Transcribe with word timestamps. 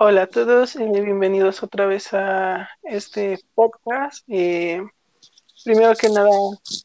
Hola 0.00 0.22
a 0.22 0.26
todos, 0.28 0.76
eh, 0.76 0.88
bienvenidos 1.02 1.60
otra 1.64 1.86
vez 1.86 2.14
a 2.14 2.68
este 2.84 3.36
podcast. 3.56 4.24
Eh, 4.28 4.80
primero 5.64 5.92
que 5.96 6.08
nada, 6.08 6.30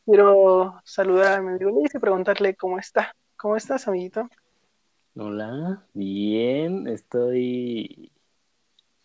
quiero 0.03 0.81
saludar 0.83 1.37
a 1.37 1.41
mi 1.43 1.49
amigo 1.49 1.69
Luis 1.69 1.93
y 1.93 1.99
preguntarle 1.99 2.55
cómo 2.55 2.79
está. 2.79 3.15
¿Cómo 3.37 3.55
estás, 3.55 3.87
amiguito? 3.87 4.27
Hola, 5.15 5.85
bien, 5.93 6.87
estoy 6.87 8.11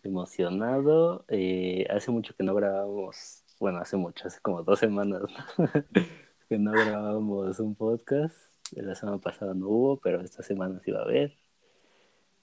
emocionado. 0.03 1.27
Eh, 1.29 1.87
hace 1.91 2.11
mucho 2.11 2.35
que 2.35 2.45
no 2.45 2.55
grabamos, 2.55 3.45
bueno, 3.61 3.81
hace 3.81 3.99
mucho, 3.99 4.27
hace 4.27 4.41
como 4.41 4.63
dos 4.63 4.79
semanas 4.79 5.25
que 6.49 6.57
no 6.57 6.73
grabamos 6.73 7.61
un 7.61 7.75
podcast. 7.75 8.35
La 8.73 8.95
semana 8.95 9.19
pasada 9.19 9.53
no 9.53 9.69
hubo, 9.69 9.97
pero 9.99 10.23
esta 10.23 10.43
semana 10.43 10.81
sí 10.83 10.93
va 10.93 11.01
a 11.01 11.03
haber. 11.03 11.37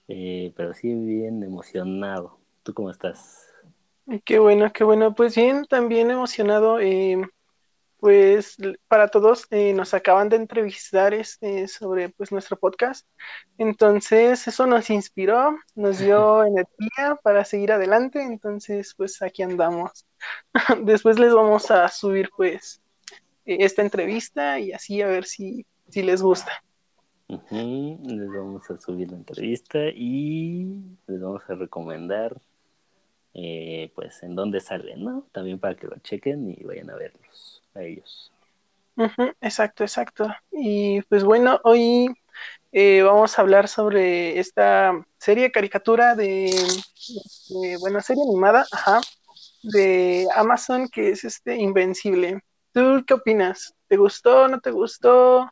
Eh, 0.08 0.54
pero 0.56 0.74
sí, 0.74 0.94
bien 0.94 1.44
emocionado. 1.44 2.40
¿Tú 2.64 2.74
cómo 2.74 2.90
estás? 2.90 3.52
Qué 4.24 4.40
bueno, 4.40 4.72
qué 4.72 4.84
bueno. 4.84 5.16
Pues 5.16 5.36
bien, 5.36 5.66
también 5.66 6.12
emocionado. 6.12 6.80
Eh, 6.80 7.22
pues 8.00 8.58
para 8.88 9.08
todos 9.08 9.48
eh, 9.50 9.74
nos 9.74 9.96
acaban 9.96 10.30
de 10.30 10.36
entrevistar 10.36 11.14
este, 11.14 11.68
sobre 11.68 12.10
pues 12.10 12.32
nuestro 12.32 12.58
podcast. 12.58 13.08
Entonces 13.58 14.48
eso 14.48 14.68
nos 14.68 14.92
inspiró, 14.92 15.58
nos 15.74 15.98
dio 15.98 16.44
energía 16.46 17.18
para 17.24 17.44
seguir 17.46 17.72
adelante. 17.72 18.22
Entonces 18.22 18.94
pues 18.96 19.22
aquí 19.22 19.42
andamos. 19.42 20.06
Después 20.84 21.18
les 21.18 21.34
vamos 21.34 21.72
a 21.72 21.88
subir 21.88 22.30
pues 22.38 22.80
esta 23.46 23.82
entrevista 23.82 24.60
y 24.60 24.72
así 24.72 25.02
a 25.02 25.08
ver 25.08 25.26
si, 25.26 25.66
si 25.90 26.04
les 26.04 26.22
gusta. 26.22 26.64
Les 27.28 28.30
vamos 28.30 28.70
a 28.70 28.78
subir 28.78 29.10
la 29.10 29.18
entrevista 29.18 29.80
y 29.88 30.82
les 31.08 31.22
vamos 31.22 31.42
a 31.48 31.56
recomendar 31.56 32.40
eh, 33.34 33.92
pues 33.96 34.22
en 34.24 34.36
dónde 34.36 34.62
salen, 34.62 35.04
¿no? 35.04 35.28
También 35.32 35.60
para 35.60 35.76
que 35.76 35.88
lo 35.88 35.98
chequen 35.98 36.56
y 36.58 36.64
vayan 36.64 36.90
a 36.90 36.96
verlos 36.96 37.64
a 37.74 37.82
ellos. 37.82 38.32
exacto, 39.42 39.84
exacto. 39.84 40.28
Y 40.52 41.02
pues 41.04 41.24
bueno, 41.24 41.60
hoy 41.64 42.08
eh, 42.72 43.02
vamos 43.02 43.38
a 43.38 43.42
hablar 43.42 43.68
sobre 43.68 44.40
esta 44.40 44.94
serie 45.18 45.52
caricatura 45.52 46.16
de, 46.16 46.46
de, 47.50 47.78
bueno, 47.80 48.02
serie 48.02 48.24
animada, 48.24 48.66
ajá, 48.72 49.02
de 49.64 50.28
Amazon 50.36 50.88
que 50.88 51.10
es 51.10 51.24
este 51.24 51.56
Invencible. 51.56 52.42
¿Tú 52.72 53.04
qué 53.08 53.16
opinas? 53.16 53.74
¿Te 53.88 53.98
gustó? 53.98 54.48
¿No 54.48 54.60
te 54.60 54.72
gustó? 54.72 55.50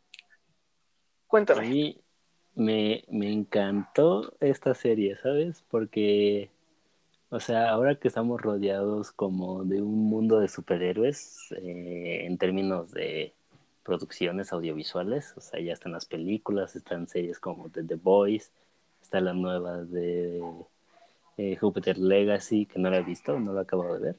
Cuéntame. 1.33 1.61
A 1.61 1.67
mí 1.67 1.97
me, 2.53 3.05
me 3.09 3.33
encantó 3.33 4.35
esta 4.39 4.75
serie, 4.75 5.17
¿sabes? 5.17 5.63
Porque, 5.67 6.51
o 7.29 7.39
sea, 7.39 7.71
ahora 7.71 7.95
que 7.95 8.07
estamos 8.07 8.39
rodeados 8.39 9.11
como 9.11 9.63
de 9.63 9.81
un 9.81 9.97
mundo 10.05 10.39
de 10.39 10.47
superhéroes 10.47 11.51
eh, 11.57 12.25
en 12.27 12.37
términos 12.37 12.91
de 12.91 13.33
producciones 13.81 14.53
audiovisuales, 14.53 15.33
o 15.35 15.41
sea, 15.41 15.59
ya 15.59 15.73
están 15.73 15.93
las 15.93 16.05
películas, 16.05 16.75
están 16.75 17.07
series 17.07 17.39
como 17.39 17.67
The, 17.67 17.81
The 17.81 17.95
Boys, 17.95 18.51
está 19.01 19.19
la 19.19 19.33
nueva 19.33 19.77
de 19.85 20.39
eh, 21.37 21.57
Jupiter 21.59 21.97
Legacy, 21.97 22.67
que 22.67 22.77
no 22.77 22.91
la 22.91 22.97
he 22.97 23.03
visto, 23.03 23.39
no 23.39 23.53
la 23.53 23.61
acabo 23.61 23.91
de 23.91 23.99
ver. 23.99 24.17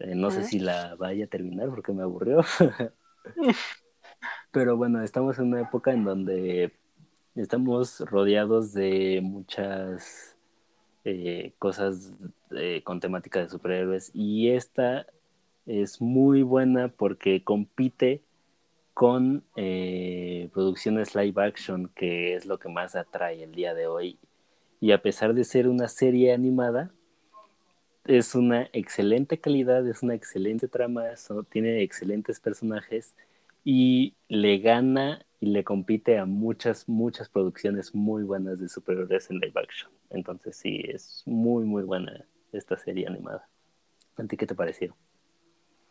Eh, 0.00 0.14
no 0.14 0.30
sé 0.30 0.44
si 0.44 0.58
la 0.58 0.96
vaya 0.96 1.24
a 1.24 1.28
terminar 1.28 1.70
porque 1.70 1.92
me 1.92 2.02
aburrió. 2.02 2.44
Pero 4.52 4.76
bueno, 4.76 5.02
estamos 5.02 5.38
en 5.38 5.46
una 5.46 5.60
época 5.60 5.92
en 5.92 6.04
donde 6.04 6.72
estamos 7.36 8.00
rodeados 8.00 8.72
de 8.72 9.20
muchas 9.22 10.36
eh, 11.04 11.52
cosas 11.58 12.12
eh, 12.50 12.82
con 12.82 12.98
temática 12.98 13.40
de 13.40 13.48
superhéroes 13.48 14.10
y 14.12 14.50
esta 14.50 15.06
es 15.66 16.00
muy 16.00 16.42
buena 16.42 16.88
porque 16.88 17.44
compite 17.44 18.22
con 18.92 19.44
eh, 19.54 20.50
producciones 20.52 21.14
live 21.14 21.40
action, 21.42 21.88
que 21.94 22.34
es 22.34 22.44
lo 22.44 22.58
que 22.58 22.68
más 22.68 22.96
atrae 22.96 23.44
el 23.44 23.52
día 23.52 23.72
de 23.72 23.86
hoy. 23.86 24.18
Y 24.80 24.90
a 24.90 25.00
pesar 25.00 25.32
de 25.32 25.44
ser 25.44 25.68
una 25.68 25.86
serie 25.86 26.34
animada, 26.34 26.90
es 28.04 28.34
una 28.34 28.68
excelente 28.72 29.38
calidad, 29.38 29.86
es 29.86 30.02
una 30.02 30.14
excelente 30.14 30.66
trama, 30.66 31.04
tiene 31.50 31.82
excelentes 31.82 32.40
personajes 32.40 33.14
y 33.64 34.16
le 34.28 34.58
gana 34.58 35.24
y 35.40 35.46
le 35.46 35.64
compite 35.64 36.18
a 36.18 36.26
muchas, 36.26 36.88
muchas 36.88 37.28
producciones 37.28 37.94
muy 37.94 38.22
buenas 38.22 38.58
de 38.60 38.68
superhéroes 38.68 39.30
en 39.30 39.38
live 39.38 39.52
action. 39.54 39.90
Entonces 40.10 40.56
sí, 40.56 40.82
es 40.84 41.22
muy, 41.26 41.64
muy 41.64 41.82
buena 41.82 42.26
esta 42.52 42.76
serie 42.76 43.06
animada. 43.06 43.48
¿A 44.16 44.24
ti 44.24 44.36
qué 44.36 44.46
te 44.46 44.54
pareció? 44.54 44.96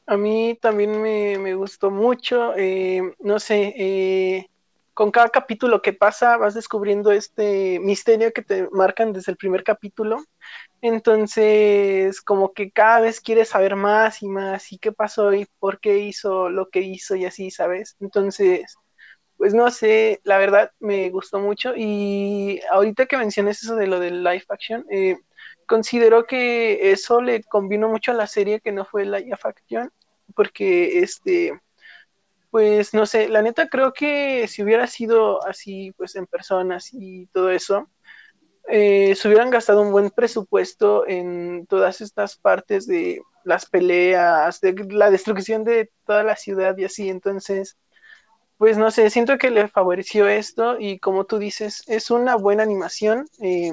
A 0.06 0.18
mí 0.18 0.57
también 0.59 1.02
me, 1.02 1.53
gustó 1.53 1.91
mucho. 1.91 2.56
Eh, 2.57 3.13
no 3.19 3.40
sé, 3.40 3.74
eh, 3.78 4.50
con 4.99 5.11
cada 5.11 5.29
capítulo 5.29 5.81
que 5.81 5.93
pasa 5.93 6.35
vas 6.35 6.55
descubriendo 6.55 7.13
este 7.13 7.79
misterio 7.79 8.33
que 8.33 8.41
te 8.41 8.67
marcan 8.69 9.13
desde 9.13 9.31
el 9.31 9.37
primer 9.37 9.63
capítulo. 9.63 10.25
Entonces, 10.81 12.19
como 12.19 12.51
que 12.51 12.69
cada 12.69 12.99
vez 12.99 13.21
quieres 13.21 13.47
saber 13.47 13.77
más 13.77 14.21
y 14.21 14.27
más 14.27 14.73
y 14.73 14.77
qué 14.77 14.91
pasó 14.91 15.33
y 15.33 15.47
por 15.57 15.79
qué 15.79 15.99
hizo 15.99 16.49
lo 16.49 16.67
que 16.69 16.81
hizo 16.81 17.15
y 17.15 17.23
así, 17.23 17.49
¿sabes? 17.49 17.95
Entonces, 18.01 18.75
pues 19.38 19.53
no 19.53 19.71
sé, 19.71 20.19
la 20.25 20.38
verdad 20.38 20.69
me 20.81 21.09
gustó 21.11 21.39
mucho 21.39 21.71
y 21.77 22.59
ahorita 22.69 23.05
que 23.05 23.15
mencionas 23.15 23.63
eso 23.63 23.77
de 23.77 23.88
lo 23.88 24.01
del 24.01 24.21
live 24.21 24.43
action, 24.49 24.85
eh, 24.91 25.15
considero 25.65 26.25
que 26.25 26.91
eso 26.91 27.21
le 27.21 27.41
convino 27.45 27.88
mucho 27.88 28.11
a 28.11 28.15
la 28.15 28.27
serie 28.27 28.59
que 28.59 28.73
no 28.73 28.83
fue 28.83 29.05
live 29.05 29.38
action 29.45 29.93
porque 30.35 30.99
este 30.99 31.53
pues 32.51 32.93
no 32.93 33.05
sé, 33.05 33.29
la 33.29 33.41
neta 33.41 33.69
creo 33.69 33.93
que 33.93 34.47
si 34.47 34.63
hubiera 34.63 34.87
sido 34.87 35.45
así, 35.47 35.91
pues 35.97 36.15
en 36.15 36.25
personas 36.25 36.89
y 36.93 37.27
todo 37.27 37.51
eso, 37.51 37.89
eh, 38.67 39.15
se 39.15 39.27
hubieran 39.27 39.49
gastado 39.49 39.81
un 39.81 39.91
buen 39.91 40.11
presupuesto 40.11 41.07
en 41.07 41.65
todas 41.67 42.01
estas 42.01 42.38
partes 42.38 42.88
de 42.88 43.21
las 43.43 43.65
peleas, 43.65 44.61
de 44.61 44.73
la 44.89 45.09
destrucción 45.09 45.63
de 45.63 45.91
toda 46.05 46.23
la 46.23 46.35
ciudad 46.35 46.77
y 46.77 46.85
así. 46.85 47.09
Entonces, 47.09 47.77
pues 48.57 48.77
no 48.77 48.91
sé, 48.91 49.09
siento 49.09 49.38
que 49.38 49.49
le 49.51 49.67
favoreció 49.69 50.27
esto 50.27 50.77
y 50.79 50.99
como 50.99 51.25
tú 51.25 51.39
dices, 51.39 51.83
es 51.88 52.11
una 52.11 52.35
buena 52.35 52.63
animación 52.63 53.25
eh, 53.41 53.71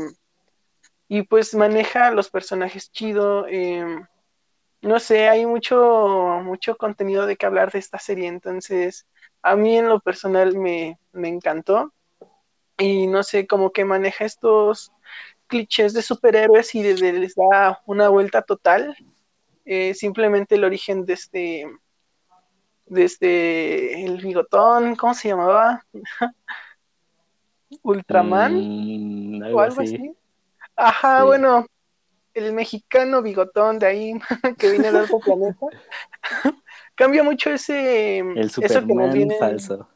y 1.08 1.22
pues 1.22 1.54
maneja 1.54 2.10
los 2.10 2.30
personajes 2.30 2.90
chido. 2.90 3.46
Eh, 3.48 3.84
no 4.86 5.00
sé, 5.00 5.28
hay 5.28 5.46
mucho, 5.46 6.40
mucho 6.42 6.76
contenido 6.76 7.26
de 7.26 7.36
que 7.36 7.46
hablar 7.46 7.72
de 7.72 7.78
esta 7.78 7.98
serie, 7.98 8.28
entonces 8.28 9.06
a 9.42 9.56
mí 9.56 9.76
en 9.76 9.88
lo 9.88 10.00
personal 10.00 10.56
me, 10.56 10.98
encantó 11.12 11.92
y 12.78 13.06
no 13.06 13.22
sé, 13.22 13.46
como 13.46 13.72
que 13.72 13.84
maneja 13.84 14.24
estos 14.24 14.92
clichés 15.46 15.92
de 15.92 16.02
superhéroes 16.02 16.74
y 16.74 16.82
les 16.82 17.34
da 17.34 17.80
una 17.86 18.08
vuelta 18.08 18.42
total. 18.42 18.96
Eh, 19.64 19.94
simplemente 19.94 20.54
el 20.54 20.64
origen 20.64 21.04
de 21.04 21.12
este, 21.14 21.66
de 22.86 23.04
este, 23.04 24.04
el 24.04 24.18
bigotón, 24.18 24.94
¿cómo 24.94 25.14
se 25.14 25.28
llamaba? 25.28 25.84
Ultraman 27.82 28.54
mm, 28.54 29.54
o 29.54 29.60
algo 29.60 29.80
así. 29.80 30.14
Ajá, 30.76 31.24
bueno, 31.24 31.66
el 32.36 32.52
mexicano 32.52 33.22
bigotón 33.22 33.78
de 33.78 33.86
ahí 33.86 34.12
que 34.58 34.70
viene 34.70 34.92
de 34.92 35.00
otro 35.00 35.18
planeta. 35.20 35.66
Cambia 36.94 37.22
mucho 37.22 37.50
ese. 37.50 38.18
El 38.18 38.50
Superman 38.50 39.30
falso. 39.38 39.88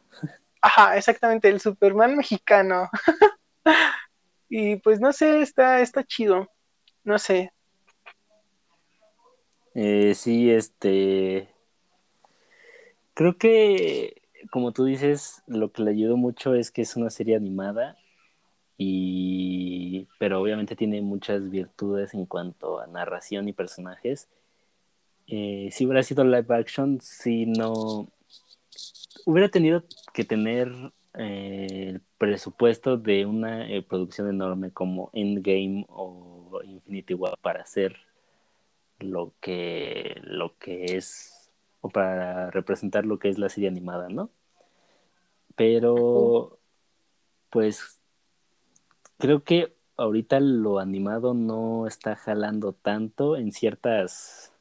Ajá, 0.62 0.96
exactamente, 0.96 1.48
el 1.48 1.60
Superman 1.60 2.16
mexicano. 2.16 2.88
y 4.48 4.76
pues 4.76 5.00
no 5.00 5.12
sé, 5.12 5.42
está, 5.42 5.80
está 5.80 6.02
chido. 6.02 6.50
No 7.04 7.18
sé. 7.18 7.52
Eh, 9.74 10.14
sí, 10.14 10.50
este. 10.50 11.48
Creo 13.14 13.36
que, 13.36 14.22
como 14.50 14.72
tú 14.72 14.86
dices, 14.86 15.42
lo 15.46 15.72
que 15.72 15.82
le 15.82 15.90
ayudó 15.90 16.16
mucho 16.16 16.54
es 16.54 16.70
que 16.70 16.82
es 16.82 16.96
una 16.96 17.10
serie 17.10 17.36
animada 17.36 17.99
y 18.82 20.08
pero 20.18 20.40
obviamente 20.40 20.74
tiene 20.74 21.02
muchas 21.02 21.50
virtudes 21.50 22.14
en 22.14 22.24
cuanto 22.24 22.80
a 22.80 22.86
narración 22.86 23.46
y 23.46 23.52
personajes. 23.52 24.30
Eh, 25.26 25.68
si 25.70 25.84
hubiera 25.84 26.02
sido 26.02 26.24
live 26.24 26.46
action, 26.48 26.98
si 27.02 27.44
no 27.44 28.08
hubiera 29.26 29.50
tenido 29.50 29.84
que 30.14 30.24
tener 30.24 30.72
eh, 31.12 31.90
el 31.90 32.00
presupuesto 32.16 32.96
de 32.96 33.26
una 33.26 33.70
eh, 33.70 33.82
producción 33.82 34.30
enorme 34.30 34.70
como 34.70 35.10
Endgame 35.12 35.84
o 35.90 36.62
Infinity 36.64 37.12
War 37.12 37.36
para 37.42 37.60
hacer 37.60 37.96
lo 38.98 39.34
que 39.42 40.18
lo 40.22 40.56
que 40.56 40.96
es 40.96 41.50
o 41.82 41.90
para 41.90 42.50
representar 42.50 43.04
lo 43.04 43.18
que 43.18 43.28
es 43.28 43.38
la 43.38 43.50
serie 43.50 43.68
animada, 43.68 44.08
¿no? 44.08 44.30
Pero 45.54 46.58
pues 47.50 47.99
creo 49.20 49.44
que 49.44 49.76
ahorita 49.96 50.40
lo 50.40 50.78
animado 50.80 51.34
no 51.34 51.86
está 51.86 52.16
jalando 52.16 52.72
tanto 52.72 53.36
en 53.36 53.52
ciertas 53.52 54.52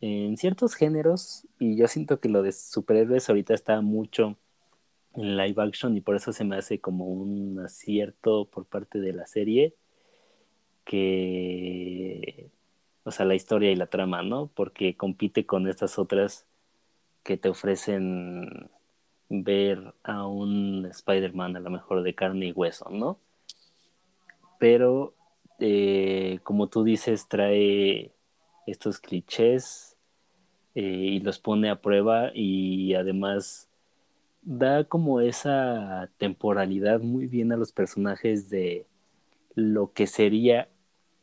en 0.00 0.36
ciertos 0.36 0.74
géneros 0.74 1.46
y 1.58 1.76
yo 1.76 1.88
siento 1.88 2.20
que 2.20 2.28
lo 2.28 2.42
de 2.42 2.52
superhéroes 2.52 3.28
ahorita 3.28 3.54
está 3.54 3.80
mucho 3.80 4.36
en 5.14 5.36
live 5.36 5.60
action 5.62 5.96
y 5.96 6.00
por 6.00 6.14
eso 6.16 6.32
se 6.32 6.44
me 6.44 6.56
hace 6.56 6.80
como 6.80 7.06
un 7.06 7.58
acierto 7.58 8.46
por 8.46 8.66
parte 8.66 9.00
de 9.00 9.12
la 9.12 9.26
serie 9.26 9.74
que 10.84 12.50
o 13.04 13.10
sea 13.10 13.26
la 13.26 13.34
historia 13.34 13.72
y 13.72 13.76
la 13.76 13.88
trama 13.88 14.22
no 14.22 14.48
porque 14.54 14.96
compite 14.96 15.44
con 15.44 15.66
estas 15.68 15.98
otras 15.98 16.46
que 17.24 17.36
te 17.36 17.48
ofrecen 17.48 18.70
ver 19.28 19.94
a 20.04 20.26
un 20.26 20.86
Spider-Man 20.86 21.56
a 21.56 21.60
lo 21.60 21.70
mejor 21.70 22.04
de 22.04 22.14
carne 22.14 22.46
y 22.46 22.52
hueso 22.52 22.90
no 22.90 23.18
pero 24.58 25.14
eh, 25.58 26.40
como 26.42 26.68
tú 26.68 26.84
dices 26.84 27.28
trae 27.28 28.12
estos 28.66 29.00
clichés 29.00 29.96
eh, 30.74 30.82
y 30.82 31.20
los 31.20 31.38
pone 31.38 31.70
a 31.70 31.80
prueba 31.80 32.30
y 32.34 32.94
además 32.94 33.68
da 34.42 34.84
como 34.84 35.20
esa 35.20 36.10
temporalidad 36.18 37.00
muy 37.00 37.26
bien 37.26 37.52
a 37.52 37.56
los 37.56 37.72
personajes 37.72 38.50
de 38.50 38.86
lo 39.54 39.92
que 39.92 40.06
sería 40.06 40.68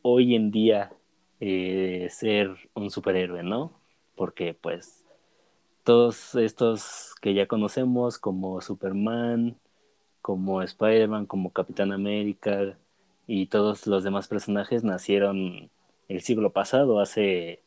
hoy 0.02 0.34
en 0.34 0.50
día 0.50 0.92
eh, 1.40 2.08
ser 2.10 2.56
un 2.74 2.90
superhéroe, 2.90 3.42
¿no? 3.42 3.72
Porque 4.16 4.54
pues 4.54 5.04
todos 5.84 6.34
estos 6.34 7.14
que 7.20 7.34
ya 7.34 7.46
conocemos 7.46 8.18
como 8.18 8.60
Superman, 8.60 9.56
como 10.20 10.62
Spider-Man, 10.62 11.26
como 11.26 11.52
Capitán 11.52 11.92
América 11.92 12.76
y 13.26 13.46
todos 13.46 13.86
los 13.86 14.04
demás 14.04 14.28
personajes 14.28 14.84
nacieron 14.84 15.70
el 16.08 16.20
siglo 16.20 16.52
pasado, 16.52 17.00
hace, 17.00 17.62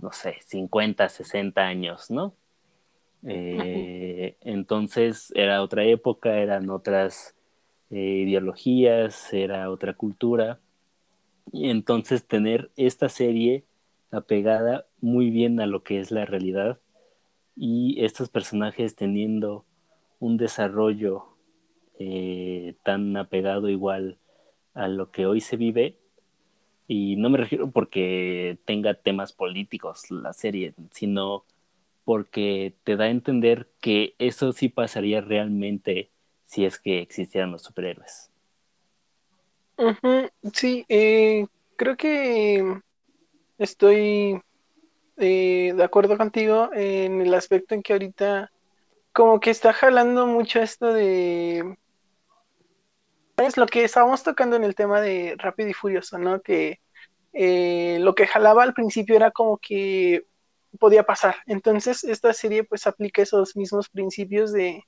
no 0.00 0.12
sé, 0.12 0.36
50, 0.46 1.08
60 1.08 1.60
años, 1.62 2.10
¿no? 2.10 2.34
Eh, 3.26 4.36
entonces 4.40 5.32
era 5.34 5.62
otra 5.62 5.84
época, 5.84 6.38
eran 6.38 6.70
otras 6.70 7.34
eh, 7.90 8.24
ideologías, 8.26 9.32
era 9.32 9.70
otra 9.70 9.94
cultura. 9.94 10.60
Y 11.52 11.70
entonces 11.70 12.26
tener 12.26 12.70
esta 12.76 13.08
serie 13.08 13.64
apegada 14.12 14.86
muy 15.00 15.30
bien 15.30 15.60
a 15.60 15.66
lo 15.66 15.82
que 15.82 15.98
es 16.00 16.10
la 16.10 16.24
realidad 16.24 16.78
y 17.56 18.02
estos 18.04 18.28
personajes 18.28 18.96
teniendo 18.96 19.64
un 20.18 20.36
desarrollo 20.36 21.26
eh, 21.98 22.74
tan 22.82 23.16
apegado 23.16 23.68
igual 23.68 24.18
a 24.74 24.88
lo 24.88 25.10
que 25.10 25.26
hoy 25.26 25.40
se 25.40 25.56
vive, 25.56 25.96
y 26.86 27.16
no 27.16 27.30
me 27.30 27.38
refiero 27.38 27.70
porque 27.70 28.58
tenga 28.64 28.94
temas 28.94 29.32
políticos 29.32 30.10
la 30.10 30.32
serie, 30.32 30.74
sino 30.90 31.44
porque 32.04 32.74
te 32.82 32.96
da 32.96 33.04
a 33.04 33.10
entender 33.10 33.68
que 33.80 34.14
eso 34.18 34.52
sí 34.52 34.68
pasaría 34.68 35.20
realmente 35.20 36.10
si 36.46 36.64
es 36.64 36.80
que 36.80 37.00
existieran 37.00 37.52
los 37.52 37.62
superhéroes. 37.62 38.30
Sí, 40.52 40.84
eh, 40.88 41.46
creo 41.76 41.96
que 41.96 42.80
estoy 43.56 44.42
eh, 45.16 45.72
de 45.76 45.84
acuerdo 45.84 46.18
contigo 46.18 46.70
en 46.72 47.20
el 47.20 47.32
aspecto 47.34 47.74
en 47.74 47.82
que 47.82 47.92
ahorita 47.92 48.50
como 49.12 49.38
que 49.38 49.50
está 49.50 49.72
jalando 49.72 50.26
mucho 50.26 50.60
esto 50.60 50.92
de... 50.92 51.76
Es 53.40 53.56
lo 53.56 53.66
que 53.66 53.84
estábamos 53.84 54.22
tocando 54.22 54.56
en 54.56 54.64
el 54.64 54.74
tema 54.74 55.00
de 55.00 55.34
Rápido 55.38 55.70
y 55.70 55.72
Furioso, 55.72 56.18
¿no? 56.18 56.42
Que 56.42 56.80
eh, 57.32 57.98
lo 58.00 58.14
que 58.14 58.26
jalaba 58.26 58.62
al 58.62 58.74
principio 58.74 59.16
era 59.16 59.30
como 59.30 59.58
que 59.58 60.26
podía 60.78 61.04
pasar. 61.04 61.36
Entonces, 61.46 62.04
esta 62.04 62.32
serie 62.34 62.64
pues 62.64 62.86
aplica 62.86 63.22
esos 63.22 63.56
mismos 63.56 63.88
principios 63.88 64.52
de 64.52 64.84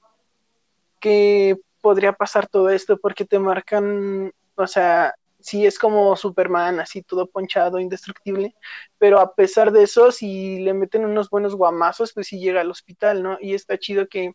que 1.00 1.58
podría 1.81 2.12
pasar 2.12 2.46
todo 2.46 2.69
esto 2.70 2.99
porque 2.99 3.25
te 3.25 3.38
marcan, 3.38 4.32
o 4.54 4.66
sea, 4.66 5.14
si 5.40 5.66
es 5.66 5.78
como 5.78 6.14
Superman, 6.16 6.78
así 6.78 7.02
todo 7.02 7.26
ponchado, 7.26 7.81
indestructible, 7.81 8.54
pero 8.99 9.19
a 9.19 9.34
pesar 9.34 9.72
de 9.72 9.82
eso, 9.84 10.12
si 10.12 10.60
le 10.60 10.75
meten 10.75 11.04
unos 11.04 11.31
buenos 11.31 11.56
guamazos, 11.56 12.12
pues 12.12 12.28
sí 12.28 12.38
llega 12.38 12.60
al 12.60 12.70
hospital, 12.70 13.22
¿no? 13.22 13.38
Y 13.40 13.54
está 13.54 13.78
chido 13.78 14.06
que 14.08 14.34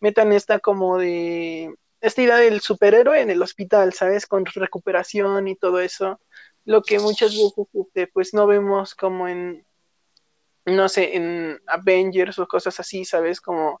metan 0.00 0.32
esta 0.32 0.58
como 0.58 0.98
de, 0.98 1.72
esta 2.00 2.22
idea 2.22 2.36
del 2.36 2.60
superhéroe 2.60 3.20
en 3.20 3.30
el 3.30 3.42
hospital, 3.42 3.92
¿sabes? 3.92 4.26
Con 4.26 4.46
recuperación 4.46 5.48
y 5.48 5.56
todo 5.56 5.80
eso, 5.80 6.20
lo 6.64 6.82
que 6.82 6.98
muchas 6.98 7.32
veces 7.32 7.52
este, 7.74 8.06
pues 8.06 8.34
no 8.34 8.46
vemos 8.46 8.94
como 8.94 9.28
en, 9.28 9.64
no 10.66 10.88
sé, 10.88 11.16
en 11.16 11.60
Avengers 11.66 12.38
o 12.38 12.46
cosas 12.46 12.78
así, 12.80 13.04
¿sabes? 13.04 13.40
Como, 13.40 13.80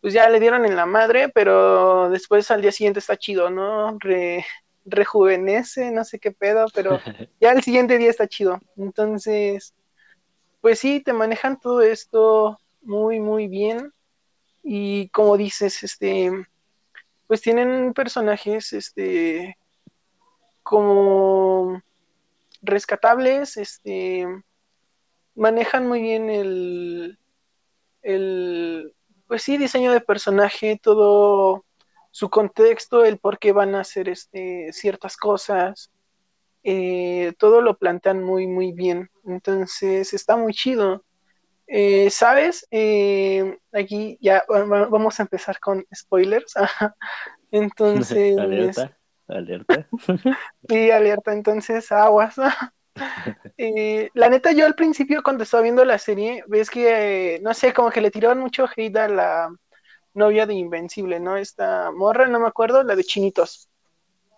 pues 0.00 0.14
ya 0.14 0.28
le 0.28 0.40
dieron 0.40 0.64
en 0.64 0.76
la 0.76 0.86
madre, 0.86 1.28
pero 1.28 2.08
después 2.10 2.50
al 2.50 2.62
día 2.62 2.72
siguiente 2.72 3.00
está 3.00 3.16
chido, 3.16 3.50
¿no? 3.50 3.98
rejuvenece, 4.86 5.90
no 5.90 6.04
sé 6.04 6.18
qué 6.18 6.32
pedo, 6.32 6.66
pero 6.74 6.98
ya 7.40 7.52
el 7.52 7.62
siguiente 7.62 7.98
día 7.98 8.10
está 8.10 8.26
chido. 8.26 8.58
Entonces, 8.76 9.74
pues 10.60 10.78
sí, 10.78 11.00
te 11.00 11.12
manejan 11.12 11.60
todo 11.60 11.82
esto 11.82 12.58
muy, 12.82 13.20
muy 13.20 13.48
bien. 13.48 13.92
Y 14.62 15.08
como 15.10 15.36
dices, 15.36 15.82
este, 15.82 16.30
pues 17.30 17.42
tienen 17.42 17.94
personajes, 17.94 18.72
este, 18.72 19.56
como 20.64 21.80
rescatables, 22.60 23.56
este, 23.56 24.26
manejan 25.36 25.86
muy 25.86 26.02
bien 26.02 26.28
el, 26.28 27.20
el, 28.02 28.96
pues 29.28 29.44
sí, 29.44 29.58
diseño 29.58 29.92
de 29.92 30.00
personaje, 30.00 30.80
todo 30.82 31.64
su 32.10 32.30
contexto, 32.30 33.04
el 33.04 33.20
por 33.20 33.38
qué 33.38 33.52
van 33.52 33.76
a 33.76 33.82
hacer 33.82 34.08
este, 34.08 34.72
ciertas 34.72 35.16
cosas, 35.16 35.92
eh, 36.64 37.32
todo 37.38 37.60
lo 37.60 37.78
plantean 37.78 38.24
muy, 38.24 38.48
muy 38.48 38.72
bien. 38.72 39.08
Entonces, 39.24 40.14
está 40.14 40.36
muy 40.36 40.52
chido. 40.52 41.04
Eh, 41.72 42.10
¿Sabes? 42.10 42.66
Eh, 42.72 43.56
aquí 43.72 44.18
ya 44.20 44.42
vamos 44.48 45.20
a 45.20 45.22
empezar 45.22 45.60
con 45.60 45.86
spoilers. 45.94 46.54
Entonces. 47.52 48.36
alerta, 48.38 48.98
alerta. 49.28 49.88
sí, 50.68 50.90
alerta. 50.90 51.32
Entonces, 51.32 51.92
aguas. 51.92 52.34
Eh, 53.56 54.10
la 54.14 54.28
neta, 54.28 54.50
yo 54.50 54.66
al 54.66 54.74
principio 54.74 55.22
cuando 55.22 55.44
estaba 55.44 55.62
viendo 55.62 55.84
la 55.84 55.98
serie, 55.98 56.42
ves 56.48 56.68
que, 56.68 57.38
no 57.40 57.54
sé, 57.54 57.72
como 57.72 57.90
que 57.90 58.00
le 58.00 58.10
tiraban 58.10 58.40
mucho 58.40 58.66
hate 58.76 58.96
a 58.96 59.08
la 59.08 59.54
novia 60.12 60.46
de 60.46 60.54
Invencible, 60.54 61.20
¿no? 61.20 61.36
Esta 61.36 61.92
morra, 61.92 62.26
no 62.26 62.40
me 62.40 62.48
acuerdo, 62.48 62.82
la 62.82 62.96
de 62.96 63.04
Chinitos. 63.04 63.68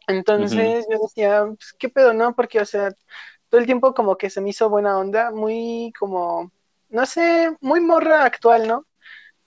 Entonces 0.07 0.85
yo 0.91 0.99
decía, 1.01 1.45
pues, 1.47 1.75
¿qué 1.79 1.89
pedo, 1.89 2.13
no? 2.13 2.35
Porque, 2.35 2.61
o 2.61 2.67
sea, 2.67 2.93
todo 3.49 3.59
el 3.59 3.67
tiempo 3.67 3.95
como 3.95 4.17
que 4.17 4.29
se 4.29 4.43
me 4.43 4.51
hizo 4.51 4.69
buena 4.69 4.99
onda, 4.99 5.31
muy 5.31 5.95
como, 5.99 6.53
no 6.93 7.07
sé, 7.07 7.57
muy 7.61 7.81
morra 7.81 8.25
actual, 8.25 8.69
¿no? 8.69 8.87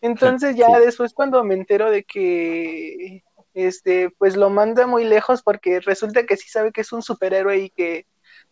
Entonces 0.02 0.56
ya 0.56 0.80
después 0.80 1.14
cuando 1.14 1.44
me 1.44 1.54
entero 1.54 1.90
de 1.90 2.04
que, 2.04 3.24
este, 3.54 4.10
pues 4.18 4.36
lo 4.36 4.50
manda 4.50 4.88
muy 4.88 5.06
lejos 5.06 5.42
porque 5.44 5.80
resulta 5.80 6.26
que 6.26 6.38
sí 6.38 6.50
sabe 6.50 6.72
que 6.72 6.82
es 6.82 6.92
un 6.92 7.02
superhéroe 7.02 7.58
y 7.58 7.70
que 7.70 8.08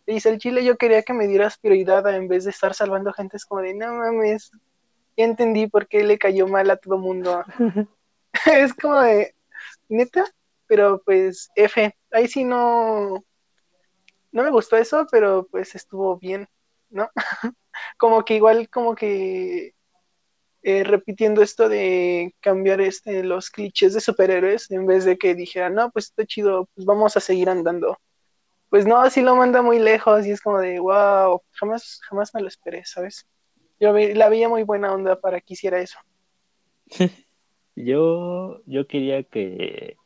dice 0.06 0.30
el 0.30 0.38
chile, 0.38 0.64
yo 0.64 0.76
quería 0.76 1.02
que 1.02 1.12
me 1.12 1.26
dieras 1.26 1.58
prioridad 1.58 2.08
en 2.14 2.28
vez 2.28 2.44
de 2.44 2.50
estar 2.50 2.72
salvando 2.72 3.12
gente. 3.12 3.36
Es 3.36 3.44
como 3.44 3.62
de, 3.62 3.74
no 3.74 3.94
mames, 3.94 4.52
ya 5.16 5.24
entendí 5.24 5.66
por 5.66 5.88
qué 5.88 6.04
le 6.04 6.16
cayó 6.16 6.46
mal 6.46 6.70
a 6.70 6.76
todo 6.76 6.96
mundo. 6.96 7.44
es 8.46 8.74
como 8.74 9.00
de, 9.00 9.34
neta, 9.88 10.24
pero 10.66 11.02
pues 11.04 11.50
F, 11.56 11.96
ahí 12.12 12.28
sí 12.28 12.44
no, 12.44 13.24
no 14.30 14.42
me 14.42 14.50
gustó 14.50 14.76
eso, 14.76 15.06
pero 15.10 15.48
pues 15.50 15.74
estuvo 15.74 16.16
bien, 16.16 16.48
¿no? 16.90 17.10
como 17.98 18.24
que 18.24 18.36
igual, 18.36 18.68
como 18.68 18.94
que 18.94 19.74
eh, 20.62 20.84
repitiendo 20.84 21.42
esto 21.42 21.68
de 21.68 22.34
cambiar 22.40 22.80
este, 22.80 23.22
los 23.22 23.50
clichés 23.50 23.94
de 23.94 24.00
superhéroes, 24.00 24.70
en 24.70 24.86
vez 24.86 25.04
de 25.04 25.18
que 25.18 25.34
dijera, 25.34 25.70
no, 25.70 25.90
pues 25.90 26.06
está 26.06 26.24
chido, 26.26 26.68
pues 26.74 26.86
vamos 26.86 27.16
a 27.16 27.20
seguir 27.20 27.48
andando 27.48 27.98
pues 28.74 28.86
no, 28.88 29.00
así 29.00 29.20
lo 29.20 29.36
manda 29.36 29.62
muy 29.62 29.78
lejos 29.78 30.26
y 30.26 30.32
es 30.32 30.40
como 30.40 30.58
de, 30.58 30.80
wow, 30.80 31.40
jamás, 31.52 32.00
jamás 32.08 32.34
me 32.34 32.40
lo 32.40 32.48
esperé, 32.48 32.84
¿sabes? 32.84 33.24
Yo 33.78 33.92
la 33.92 34.28
veía 34.28 34.48
muy 34.48 34.64
buena 34.64 34.92
onda 34.92 35.20
para 35.20 35.40
que 35.40 35.54
hiciera 35.54 35.80
eso. 35.80 35.96
yo, 37.76 38.62
yo 38.66 38.88
quería 38.88 39.22
que, 39.22 39.96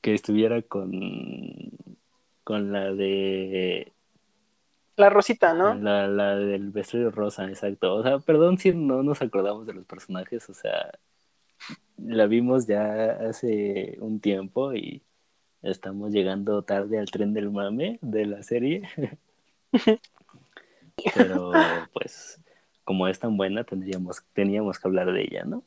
que 0.00 0.12
estuviera 0.12 0.60
con, 0.62 0.90
con 2.42 2.72
la 2.72 2.92
de... 2.92 3.92
La 5.02 5.10
Rosita, 5.10 5.52
¿no? 5.52 5.74
La, 5.74 6.06
la 6.06 6.36
del 6.36 6.70
vestido 6.70 7.10
rosa, 7.10 7.48
exacto. 7.48 7.96
O 7.96 8.02
sea, 8.04 8.20
perdón 8.20 8.56
si 8.58 8.72
no 8.72 9.02
nos 9.02 9.20
acordamos 9.20 9.66
de 9.66 9.74
los 9.74 9.84
personajes, 9.84 10.48
o 10.48 10.54
sea, 10.54 10.92
la 11.96 12.26
vimos 12.28 12.68
ya 12.68 13.10
hace 13.28 13.96
un 13.98 14.20
tiempo 14.20 14.72
y 14.74 15.02
estamos 15.60 16.12
llegando 16.12 16.62
tarde 16.62 17.00
al 17.00 17.10
tren 17.10 17.34
del 17.34 17.50
mame 17.50 17.98
de 18.00 18.26
la 18.26 18.44
serie. 18.44 18.88
Pero 21.16 21.50
pues 21.92 22.40
como 22.84 23.08
es 23.08 23.18
tan 23.18 23.36
buena, 23.36 23.64
tendríamos, 23.64 24.22
teníamos 24.34 24.78
que 24.78 24.86
hablar 24.86 25.12
de 25.12 25.22
ella, 25.22 25.44
¿no? 25.44 25.64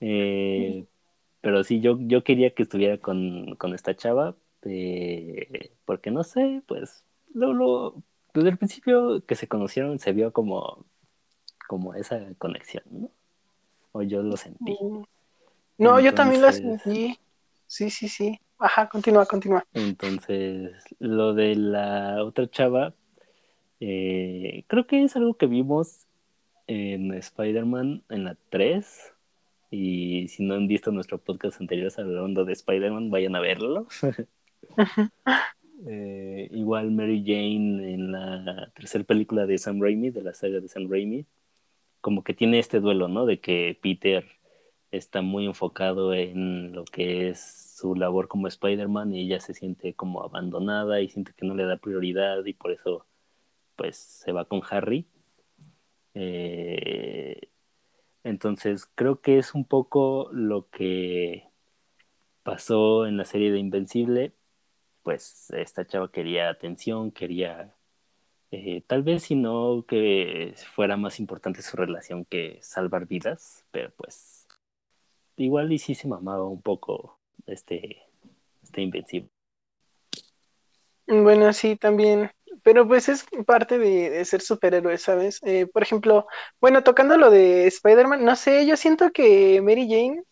Eh, 0.00 0.86
pero 1.42 1.62
sí, 1.62 1.80
yo, 1.80 1.98
yo 2.00 2.24
quería 2.24 2.54
que 2.54 2.62
estuviera 2.62 2.96
con, 2.96 3.58
esta 3.74 3.94
chava, 3.94 4.34
eh, 4.62 5.72
porque 5.84 6.10
no 6.10 6.24
sé, 6.24 6.62
pues, 6.66 7.04
lo, 7.34 8.02
desde 8.34 8.48
el 8.48 8.58
principio 8.58 9.24
que 9.26 9.34
se 9.34 9.48
conocieron 9.48 9.98
se 9.98 10.12
vio 10.12 10.32
como, 10.32 10.84
como 11.68 11.94
esa 11.94 12.20
conexión, 12.38 12.84
¿no? 12.90 13.10
O 13.92 14.02
yo 14.02 14.22
lo 14.22 14.36
sentí. 14.36 14.76
Mm. 14.80 15.04
No, 15.78 16.00
yo 16.00 16.14
también 16.14 16.42
lo 16.42 16.52
sentí. 16.52 17.18
Sí, 17.66 17.90
sí, 17.90 18.08
sí. 18.08 18.38
Ajá, 18.58 18.88
continúa, 18.88 19.26
continúa. 19.26 19.66
Entonces, 19.74 20.72
lo 20.98 21.34
de 21.34 21.56
la 21.56 22.22
otra 22.22 22.48
chava, 22.48 22.94
eh, 23.80 24.64
creo 24.68 24.86
que 24.86 25.02
es 25.02 25.16
algo 25.16 25.34
que 25.34 25.46
vimos 25.46 26.06
en 26.66 27.12
Spider-Man 27.12 28.04
en 28.08 28.24
la 28.24 28.36
3. 28.50 29.14
Y 29.70 30.28
si 30.28 30.44
no 30.44 30.54
han 30.54 30.68
visto 30.68 30.92
nuestro 30.92 31.18
podcast 31.18 31.60
anterior 31.60 31.90
hablando 31.96 32.44
de 32.44 32.52
Spider-Man, 32.52 33.10
vayan 33.10 33.34
a 33.34 33.40
verlo. 33.40 33.86
Eh, 35.86 36.48
igual 36.52 36.90
Mary 36.92 37.22
Jane 37.26 37.92
en 37.94 38.12
la 38.12 38.70
tercera 38.74 39.04
película 39.04 39.46
de 39.46 39.58
Sam 39.58 39.80
Raimi, 39.80 40.10
de 40.10 40.22
la 40.22 40.34
saga 40.34 40.60
de 40.60 40.68
Sam 40.68 40.88
Raimi, 40.90 41.26
como 42.00 42.24
que 42.24 42.34
tiene 42.34 42.58
este 42.58 42.80
duelo, 42.80 43.08
¿no? 43.08 43.26
De 43.26 43.40
que 43.40 43.78
Peter 43.82 44.26
está 44.92 45.22
muy 45.22 45.46
enfocado 45.46 46.14
en 46.14 46.72
lo 46.72 46.84
que 46.84 47.30
es 47.30 47.74
su 47.78 47.94
labor 47.96 48.28
como 48.28 48.48
Spider-Man 48.48 49.14
y 49.14 49.22
ella 49.22 49.40
se 49.40 49.54
siente 49.54 49.94
como 49.94 50.22
abandonada 50.22 51.00
y 51.00 51.08
siente 51.08 51.32
que 51.36 51.46
no 51.46 51.54
le 51.54 51.64
da 51.64 51.78
prioridad 51.78 52.44
y 52.44 52.54
por 52.54 52.72
eso 52.72 53.06
pues 53.76 53.96
se 53.96 54.32
va 54.32 54.44
con 54.46 54.62
Harry. 54.70 55.06
Eh, 56.14 57.48
entonces 58.24 58.86
creo 58.94 59.20
que 59.20 59.38
es 59.38 59.54
un 59.54 59.64
poco 59.64 60.30
lo 60.32 60.68
que 60.70 61.48
pasó 62.42 63.06
en 63.06 63.16
la 63.16 63.24
serie 63.24 63.50
de 63.52 63.58
Invencible. 63.58 64.34
Pues 65.02 65.50
esta 65.50 65.86
chava 65.86 66.10
quería 66.10 66.48
atención, 66.48 67.10
quería 67.10 67.74
eh, 68.50 68.82
tal 68.86 69.02
vez 69.02 69.24
si 69.24 69.34
no 69.34 69.84
que 69.86 70.54
fuera 70.74 70.96
más 70.96 71.18
importante 71.18 71.62
su 71.62 71.76
relación 71.76 72.24
que 72.24 72.58
salvar 72.62 73.06
vidas, 73.06 73.64
pero 73.70 73.90
pues 73.96 74.46
igual 75.36 75.72
y 75.72 75.78
sí 75.78 75.94
se 75.94 76.08
mamaba 76.08 76.46
un 76.46 76.62
poco 76.62 77.18
este, 77.46 78.02
este 78.62 78.82
Invencible. 78.82 79.30
Bueno, 81.06 81.52
sí, 81.52 81.76
también 81.76 82.30
pero 82.62 82.86
pues 82.86 83.08
es 83.08 83.26
parte 83.46 83.78
de, 83.78 84.24
ser 84.24 84.40
superhéroe, 84.40 84.98
¿sabes? 84.98 85.40
Eh, 85.42 85.66
por 85.66 85.82
ejemplo, 85.82 86.26
bueno, 86.60 86.82
tocando 86.82 87.16
lo 87.16 87.30
de 87.30 87.66
Spider-Man, 87.66 88.24
no 88.24 88.36
sé, 88.36 88.66
yo 88.66 88.76
siento 88.76 89.10
que 89.12 89.60
Mary 89.62 89.88
Jane 89.88 90.22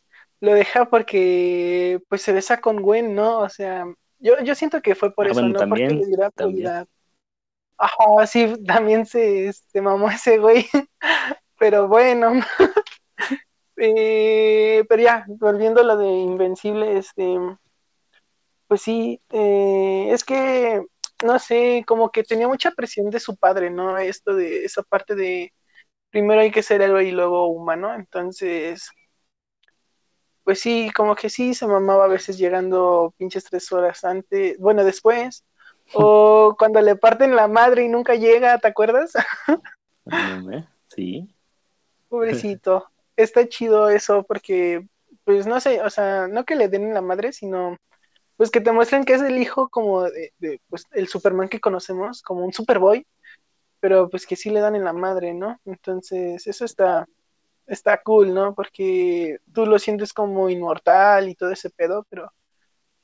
lo 0.40 0.54
deja 0.54 0.86
porque 0.90 2.00
pues 2.08 2.22
se 2.22 2.32
besa 2.32 2.60
con 2.60 2.82
Gwen, 2.82 3.14
¿no? 3.14 3.40
O 3.40 3.48
sea, 3.48 3.86
yo, 4.20 4.40
yo 4.42 4.54
siento 4.54 4.80
que 4.80 4.94
fue 4.94 5.12
por 5.12 5.26
ah, 5.26 5.30
eso, 5.30 5.42
¿no? 5.42 5.58
porque 5.68 5.90
le 5.90 6.06
diera 6.06 6.30
prioridad. 6.30 6.86
Ajá, 7.76 8.26
sí, 8.26 8.54
también 8.66 9.06
se, 9.06 9.52
se 9.52 9.80
mamó 9.80 10.10
ese 10.10 10.38
güey, 10.38 10.66
pero 11.58 11.88
bueno. 11.88 12.32
eh, 13.76 14.84
pero 14.88 15.02
ya, 15.02 15.24
volviendo 15.28 15.80
a 15.80 15.84
lo 15.84 15.96
de 15.96 16.08
Invencible, 16.08 16.98
este, 16.98 17.38
pues 18.66 18.82
sí, 18.82 19.20
eh, 19.30 20.08
es 20.10 20.24
que 20.24 20.82
no 21.24 21.38
sé, 21.38 21.84
como 21.86 22.10
que 22.10 22.22
tenía 22.22 22.48
mucha 22.48 22.70
presión 22.70 23.10
de 23.10 23.20
su 23.20 23.36
padre, 23.36 23.70
¿no? 23.70 23.98
Esto 23.98 24.34
de 24.34 24.64
esa 24.64 24.82
parte 24.82 25.14
de 25.14 25.52
primero 26.10 26.40
hay 26.40 26.50
que 26.50 26.62
ser 26.62 26.82
héroe 26.82 27.04
y 27.04 27.12
luego 27.12 27.46
humano, 27.48 27.94
entonces, 27.94 28.90
pues 30.50 30.58
sí, 30.58 30.90
como 30.96 31.14
que 31.14 31.30
sí 31.30 31.54
se 31.54 31.64
mamaba 31.64 32.06
a 32.06 32.08
veces 32.08 32.36
llegando 32.36 33.14
pinches 33.16 33.44
tres 33.44 33.70
horas 33.70 34.02
antes, 34.02 34.58
bueno, 34.58 34.82
después, 34.82 35.44
o 35.94 36.56
cuando 36.58 36.80
le 36.80 36.96
parten 36.96 37.36
la 37.36 37.46
madre 37.46 37.84
y 37.84 37.88
nunca 37.88 38.16
llega, 38.16 38.58
¿te 38.58 38.66
acuerdas? 38.66 39.12
sí. 40.88 41.32
Pobrecito, 42.08 42.90
está 43.14 43.48
chido 43.48 43.90
eso 43.90 44.24
porque, 44.24 44.88
pues 45.22 45.46
no 45.46 45.60
sé, 45.60 45.82
o 45.82 45.88
sea, 45.88 46.26
no 46.26 46.44
que 46.44 46.56
le 46.56 46.66
den 46.66 46.94
la 46.94 47.00
madre, 47.00 47.32
sino 47.32 47.76
pues 48.36 48.50
que 48.50 48.60
te 48.60 48.72
muestren 48.72 49.04
que 49.04 49.14
es 49.14 49.22
el 49.22 49.38
hijo 49.38 49.68
como 49.68 50.02
de, 50.02 50.32
pues, 50.68 50.84
el 50.90 51.06
Superman 51.06 51.48
que 51.48 51.60
conocemos, 51.60 52.22
como 52.22 52.44
un 52.44 52.52
Superboy, 52.52 53.06
pero 53.78 54.10
pues 54.10 54.26
que 54.26 54.34
sí 54.34 54.50
le 54.50 54.58
dan 54.58 54.74
en 54.74 54.82
la 54.82 54.94
madre, 54.94 55.32
¿no? 55.32 55.60
Entonces, 55.64 56.44
eso 56.44 56.64
está, 56.64 57.06
está 57.70 58.02
cool, 58.02 58.34
¿no? 58.34 58.54
Porque 58.54 59.38
tú 59.54 59.64
lo 59.64 59.78
sientes 59.78 60.12
como 60.12 60.50
inmortal 60.50 61.28
y 61.28 61.34
todo 61.34 61.50
ese 61.50 61.70
pedo, 61.70 62.04
pero 62.10 62.32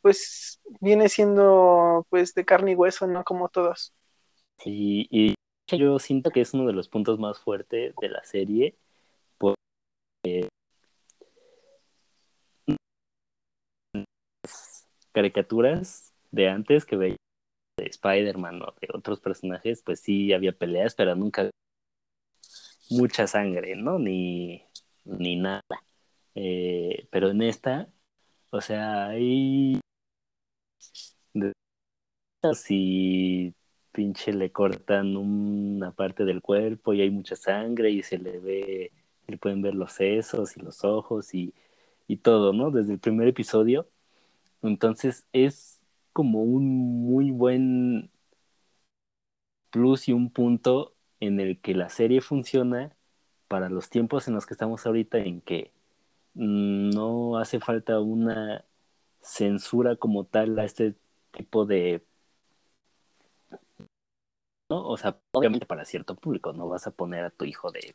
pues 0.02 0.60
viene 0.80 1.08
siendo 1.08 2.06
pues 2.10 2.34
de 2.34 2.44
carne 2.44 2.72
y 2.72 2.74
hueso, 2.74 3.06
¿no? 3.06 3.24
Como 3.24 3.48
todos. 3.48 3.94
Sí, 4.58 5.06
y 5.10 5.34
yo 5.70 5.98
siento 5.98 6.30
que 6.30 6.40
es 6.40 6.52
uno 6.54 6.66
de 6.66 6.72
los 6.72 6.88
puntos 6.88 7.18
más 7.18 7.38
fuertes 7.38 7.94
de 8.00 8.08
la 8.08 8.24
serie, 8.24 8.76
porque 9.38 10.48
caricaturas 15.12 16.12
de 16.30 16.48
antes 16.48 16.84
que 16.84 16.96
veía 16.96 17.16
de 17.78 17.86
Spider-Man 17.86 18.62
o 18.62 18.74
de 18.80 18.88
otros 18.94 19.20
personajes, 19.20 19.82
pues 19.82 20.00
sí 20.00 20.32
había 20.32 20.52
peleas, 20.52 20.94
pero 20.94 21.14
nunca 21.14 21.50
mucha 22.90 23.26
sangre, 23.26 23.76
¿no? 23.76 23.98
Ni, 23.98 24.62
ni 25.04 25.36
nada. 25.36 25.62
Eh, 26.34 27.08
pero 27.10 27.30
en 27.30 27.42
esta, 27.42 27.88
o 28.50 28.60
sea, 28.60 29.08
hay 29.08 29.80
si 32.54 33.54
pinche 33.92 34.32
le 34.32 34.52
cortan 34.52 35.16
una 35.16 35.92
parte 35.92 36.24
del 36.24 36.42
cuerpo 36.42 36.92
y 36.94 37.00
hay 37.00 37.10
mucha 37.10 37.36
sangre 37.36 37.90
y 37.90 38.02
se 38.02 38.18
le 38.18 38.38
ve, 38.38 38.92
le 39.26 39.38
pueden 39.38 39.62
ver 39.62 39.74
los 39.74 39.92
sesos 39.92 40.56
y 40.56 40.60
los 40.60 40.84
ojos 40.84 41.34
y, 41.34 41.54
y 42.08 42.18
todo, 42.18 42.52
¿no? 42.52 42.70
Desde 42.70 42.94
el 42.94 42.98
primer 43.00 43.28
episodio 43.28 43.88
entonces 44.62 45.26
es 45.32 45.80
como 46.12 46.42
un 46.42 46.66
muy 47.06 47.30
buen 47.30 48.10
plus 49.70 50.08
y 50.08 50.12
un 50.12 50.30
punto 50.30 50.95
en 51.20 51.40
el 51.40 51.60
que 51.60 51.74
la 51.74 51.88
serie 51.88 52.20
funciona 52.20 52.94
para 53.48 53.68
los 53.68 53.90
tiempos 53.90 54.28
en 54.28 54.34
los 54.34 54.46
que 54.46 54.54
estamos 54.54 54.86
ahorita 54.86 55.18
en 55.18 55.40
que 55.40 55.72
no 56.34 57.38
hace 57.38 57.60
falta 57.60 58.00
una 58.00 58.64
censura 59.22 59.96
como 59.96 60.24
tal 60.24 60.58
a 60.58 60.64
este 60.64 60.94
tipo 61.32 61.66
de 61.66 62.04
¿no? 64.68 64.86
O 64.88 64.96
sea, 64.96 65.18
obviamente 65.32 65.66
para 65.66 65.84
cierto 65.84 66.16
público, 66.16 66.52
no 66.52 66.68
vas 66.68 66.86
a 66.86 66.90
poner 66.90 67.24
a 67.24 67.30
tu 67.30 67.44
hijo 67.44 67.70
de 67.70 67.94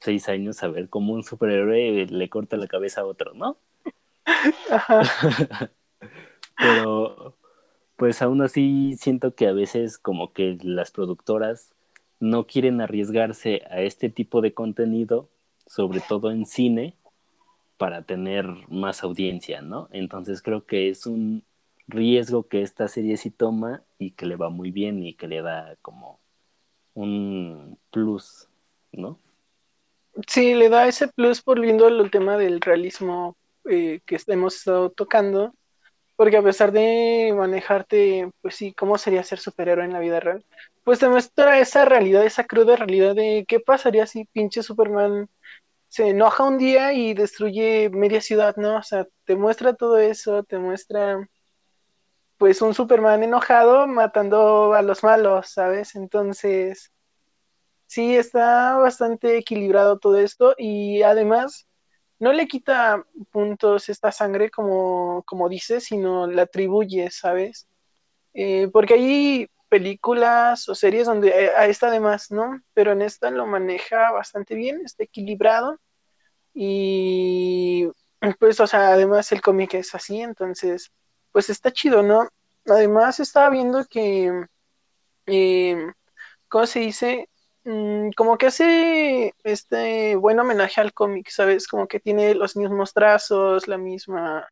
seis 0.00 0.28
años 0.28 0.62
a 0.62 0.68
ver 0.68 0.88
cómo 0.88 1.12
un 1.12 1.22
superhéroe 1.22 2.06
le 2.06 2.28
corta 2.28 2.56
la 2.56 2.66
cabeza 2.66 3.02
a 3.02 3.06
otro, 3.06 3.34
¿no? 3.34 3.58
Pero, 6.56 7.36
pues 7.96 8.22
aún 8.22 8.42
así 8.42 8.96
siento 8.98 9.34
que 9.34 9.46
a 9.46 9.52
veces 9.52 9.98
como 9.98 10.32
que 10.32 10.58
las 10.62 10.90
productoras 10.90 11.74
no 12.20 12.46
quieren 12.46 12.80
arriesgarse 12.80 13.62
a 13.70 13.80
este 13.80 14.10
tipo 14.10 14.40
de 14.40 14.54
contenido, 14.54 15.28
sobre 15.66 16.00
todo 16.00 16.30
en 16.30 16.46
cine, 16.46 16.94
para 17.78 18.02
tener 18.02 18.46
más 18.68 19.02
audiencia, 19.02 19.62
¿no? 19.62 19.88
Entonces 19.90 20.42
creo 20.42 20.66
que 20.66 20.90
es 20.90 21.06
un 21.06 21.42
riesgo 21.88 22.46
que 22.46 22.62
esta 22.62 22.88
serie 22.88 23.16
sí 23.16 23.30
toma 23.30 23.82
y 23.98 24.12
que 24.12 24.26
le 24.26 24.36
va 24.36 24.50
muy 24.50 24.70
bien 24.70 25.02
y 25.02 25.14
que 25.14 25.26
le 25.26 25.42
da 25.42 25.76
como 25.82 26.20
un 26.94 27.78
plus, 27.90 28.48
¿no? 28.92 29.18
Sí, 30.26 30.54
le 30.54 30.68
da 30.68 30.88
ese 30.88 31.08
plus 31.08 31.40
por 31.40 31.60
viendo 31.60 31.88
el 31.88 32.10
tema 32.10 32.36
del 32.36 32.60
realismo 32.60 33.36
eh, 33.68 34.00
que 34.04 34.18
hemos 34.26 34.56
estado 34.56 34.90
tocando, 34.90 35.54
porque 36.20 36.36
a 36.36 36.42
pesar 36.42 36.70
de 36.70 37.32
manejarte, 37.34 38.30
pues 38.42 38.54
sí, 38.54 38.74
cómo 38.74 38.98
sería 38.98 39.24
ser 39.24 39.38
superhéroe 39.38 39.86
en 39.86 39.94
la 39.94 40.00
vida 40.00 40.20
real, 40.20 40.44
pues 40.84 40.98
te 40.98 41.08
muestra 41.08 41.58
esa 41.60 41.86
realidad, 41.86 42.26
esa 42.26 42.44
cruda 42.44 42.76
realidad 42.76 43.14
de 43.14 43.46
qué 43.48 43.58
pasaría 43.58 44.06
si 44.06 44.26
pinche 44.26 44.62
Superman 44.62 45.30
se 45.88 46.08
enoja 46.08 46.44
un 46.44 46.58
día 46.58 46.92
y 46.92 47.14
destruye 47.14 47.88
media 47.88 48.20
ciudad, 48.20 48.54
¿no? 48.56 48.76
O 48.76 48.82
sea, 48.82 49.06
te 49.24 49.34
muestra 49.34 49.72
todo 49.72 49.96
eso, 49.96 50.42
te 50.42 50.58
muestra 50.58 51.26
pues 52.36 52.60
un 52.60 52.74
Superman 52.74 53.22
enojado 53.22 53.86
matando 53.86 54.74
a 54.74 54.82
los 54.82 55.02
malos, 55.02 55.48
¿sabes? 55.48 55.94
Entonces, 55.94 56.92
sí, 57.86 58.14
está 58.14 58.76
bastante 58.76 59.38
equilibrado 59.38 59.98
todo 59.98 60.18
esto 60.18 60.54
y 60.58 61.00
además 61.00 61.66
no 62.20 62.32
le 62.32 62.46
quita 62.46 63.04
puntos 63.32 63.88
esta 63.88 64.12
sangre 64.12 64.50
como, 64.50 65.24
como 65.26 65.48
dice, 65.48 65.80
sino 65.80 66.26
la 66.26 66.42
atribuye, 66.42 67.10
¿sabes? 67.10 67.66
Eh, 68.34 68.68
porque 68.72 68.94
hay 68.94 69.48
películas 69.68 70.68
o 70.68 70.74
series 70.74 71.06
donde 71.06 71.32
a 71.32 71.66
esta 71.66 71.88
además, 71.88 72.30
¿no? 72.30 72.62
Pero 72.74 72.92
en 72.92 73.02
esta 73.02 73.30
lo 73.30 73.46
maneja 73.46 74.12
bastante 74.12 74.54
bien, 74.54 74.82
está 74.84 75.04
equilibrado 75.04 75.80
y 76.54 77.88
pues, 78.38 78.60
o 78.60 78.66
sea, 78.66 78.92
además 78.92 79.32
el 79.32 79.40
cómic 79.40 79.74
es 79.74 79.94
así, 79.94 80.20
entonces, 80.20 80.92
pues 81.32 81.50
está 81.50 81.72
chido, 81.72 82.02
¿no? 82.02 82.28
Además 82.66 83.20
estaba 83.20 83.50
viendo 83.50 83.84
que, 83.86 84.46
eh, 85.26 85.86
¿cómo 86.48 86.66
se 86.66 86.80
dice? 86.80 87.28
Mm, 87.64 88.10
como 88.16 88.38
que 88.38 88.46
hace 88.46 89.34
este 89.44 90.16
buen 90.16 90.38
homenaje 90.38 90.80
al 90.80 90.94
cómic, 90.94 91.28
¿sabes? 91.30 91.68
Como 91.68 91.86
que 91.86 92.00
tiene 92.00 92.34
los 92.34 92.56
mismos 92.56 92.94
trazos, 92.94 93.68
la 93.68 93.76
misma, 93.76 94.48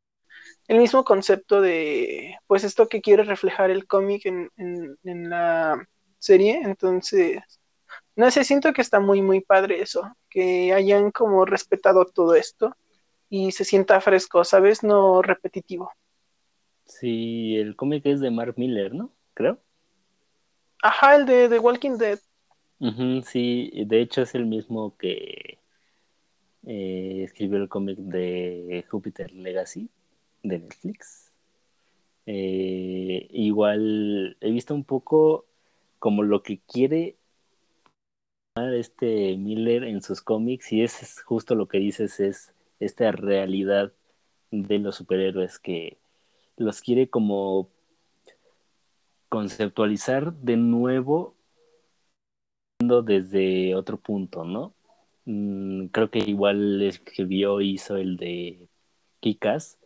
el 0.69 0.79
mismo 0.79 1.05
concepto 1.05 1.61
de, 1.61 2.37
pues 2.47 2.65
esto 2.65 2.89
que 2.89 3.01
quiere 3.01 3.25
reflejar 3.25 3.71
el 3.71 3.87
cómic 3.87 4.27
en, 4.27 4.51
en, 4.57 5.31
la 5.31 5.87
serie, 6.19 6.61
entonces, 6.63 7.41
no 8.17 8.31
sé, 8.31 8.45
siento 8.45 8.73
que 8.73 8.83
está 8.83 9.01
muy, 9.01 9.23
muy 9.23 9.41
padre 9.41 9.81
eso, 9.81 10.15
que 10.29 10.73
hayan 10.75 11.11
como 11.11 11.45
respetado 11.47 12.05
todo 12.07 12.35
esto 12.35 12.77
y 13.31 13.53
se 13.53 13.65
sienta 13.65 14.01
fresco, 14.01 14.45
¿sabes? 14.45 14.83
No 14.83 15.23
repetitivo. 15.23 15.93
Sí, 16.85 17.57
el 17.57 17.77
cómic 17.77 18.05
es 18.07 18.21
de 18.21 18.31
Mark 18.31 18.55
Miller, 18.57 18.95
¿no? 18.95 19.13
Creo. 19.35 19.61
Ajá, 20.83 21.17
el 21.17 21.27
de 21.27 21.49
The 21.49 21.59
Walking 21.59 21.99
Dead 21.99 22.19
sí, 23.25 23.73
de 23.87 24.01
hecho 24.01 24.23
es 24.23 24.35
el 24.35 24.47
mismo 24.47 24.97
que 24.97 25.59
eh, 26.67 27.23
escribió 27.25 27.59
el 27.59 27.69
cómic 27.69 27.99
de 27.99 28.85
Jupiter 28.89 29.33
Legacy 29.33 29.89
de 30.43 30.59
Netflix. 30.59 31.33
Eh, 32.27 33.27
igual 33.31 34.37
he 34.41 34.51
visto 34.51 34.75
un 34.75 34.85
poco 34.85 35.47
como 35.99 36.23
lo 36.23 36.43
que 36.43 36.59
quiere 36.59 37.17
este 38.57 39.37
Miller 39.37 39.85
en 39.85 40.03
sus 40.03 40.21
cómics 40.21 40.73
y 40.73 40.83
es 40.83 41.23
justo 41.23 41.55
lo 41.55 41.69
que 41.69 41.79
dices 41.79 42.21
es 42.21 42.55
esta 42.81 43.13
realidad 43.13 43.93
de 44.51 44.79
los 44.79 44.97
superhéroes 44.97 45.59
que 45.59 45.97
los 46.57 46.81
quiere 46.81 47.09
como 47.09 47.69
conceptualizar 49.29 50.33
de 50.35 50.57
nuevo 50.57 51.35
desde 52.79 53.75
otro 53.75 53.97
punto, 53.97 54.45
¿no? 54.45 54.73
Mm, 55.25 55.87
creo 55.87 56.11
que 56.11 56.21
igual 56.21 56.81
escribió, 56.83 57.61
hizo 57.61 57.97
el 57.97 58.17
de 58.17 58.69
Kikas. 59.21 59.79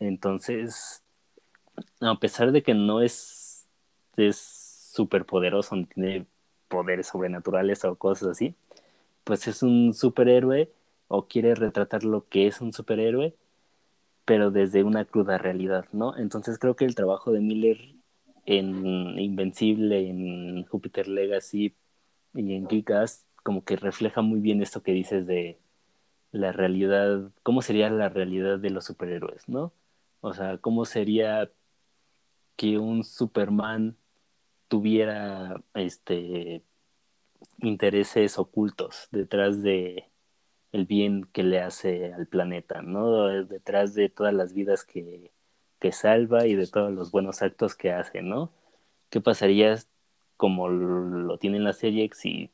Entonces, 0.00 1.04
a 2.00 2.18
pesar 2.18 2.50
de 2.52 2.62
que 2.64 2.74
no 2.74 3.00
es 3.02 3.68
súper 4.32 5.26
poderoso, 5.26 5.76
no 5.76 5.86
tiene 5.86 6.26
poderes 6.68 7.06
sobrenaturales 7.08 7.84
o 7.84 7.94
cosas 7.96 8.30
así, 8.30 8.54
pues 9.24 9.46
es 9.48 9.62
un 9.62 9.94
superhéroe 9.94 10.70
o 11.08 11.26
quiere 11.28 11.54
retratar 11.54 12.04
lo 12.04 12.28
que 12.28 12.48
es 12.48 12.60
un 12.60 12.72
superhéroe, 12.72 13.34
pero 14.24 14.50
desde 14.50 14.82
una 14.84 15.04
cruda 15.04 15.38
realidad, 15.38 15.86
¿no? 15.92 16.16
Entonces 16.18 16.58
creo 16.58 16.76
que 16.76 16.84
el 16.84 16.96
trabajo 16.96 17.32
de 17.32 17.40
Miller 17.40 17.78
en 18.46 19.18
Invencible, 19.18 20.08
en 20.08 20.64
Jupiter 20.66 21.08
Legacy, 21.08 21.74
y 22.34 22.54
en 22.54 22.66
Kikas 22.66 23.26
como 23.42 23.64
que 23.64 23.76
refleja 23.76 24.22
muy 24.22 24.40
bien 24.40 24.62
esto 24.62 24.82
que 24.82 24.92
dices 24.92 25.26
de 25.26 25.58
la 26.32 26.52
realidad, 26.52 27.30
cómo 27.42 27.62
sería 27.62 27.90
la 27.90 28.08
realidad 28.08 28.58
de 28.58 28.70
los 28.70 28.86
superhéroes, 28.86 29.48
¿no? 29.48 29.72
O 30.20 30.34
sea, 30.34 30.58
cómo 30.58 30.84
sería 30.84 31.50
que 32.56 32.78
un 32.78 33.04
Superman 33.04 33.96
tuviera 34.68 35.62
este 35.74 36.62
intereses 37.60 38.38
ocultos 38.38 39.08
detrás 39.12 39.62
de 39.62 40.08
el 40.72 40.86
bien 40.86 41.24
que 41.32 41.42
le 41.44 41.60
hace 41.60 42.12
al 42.14 42.26
planeta, 42.26 42.82
¿no? 42.82 43.28
Detrás 43.44 43.94
de 43.94 44.08
todas 44.08 44.34
las 44.34 44.54
vidas 44.54 44.84
que, 44.84 45.32
que 45.80 45.92
salva 45.92 46.46
y 46.46 46.54
de 46.56 46.66
todos 46.66 46.92
los 46.92 47.10
buenos 47.12 47.42
actos 47.42 47.76
que 47.76 47.92
hace, 47.92 48.22
¿no? 48.22 48.52
¿Qué 49.10 49.20
pasaría 49.20 49.76
como 50.36 50.68
lo 50.68 51.38
tiene 51.38 51.58
en 51.58 51.64
la 51.64 51.72
serie, 51.72 52.10
si 52.14 52.50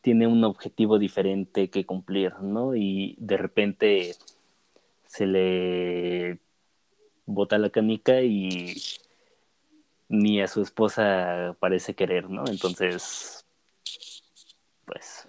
tiene 0.00 0.26
un 0.26 0.44
objetivo 0.44 0.98
diferente 0.98 1.68
que 1.68 1.84
cumplir, 1.84 2.38
¿no? 2.40 2.76
Y 2.76 3.16
de 3.18 3.36
repente 3.36 4.14
se 5.06 5.26
le 5.26 6.38
bota 7.26 7.58
la 7.58 7.70
canica 7.70 8.22
y 8.22 8.74
ni 10.08 10.40
a 10.40 10.46
su 10.46 10.62
esposa 10.62 11.56
parece 11.58 11.94
querer, 11.94 12.30
¿no? 12.30 12.44
Entonces, 12.46 13.44
pues, 14.84 15.28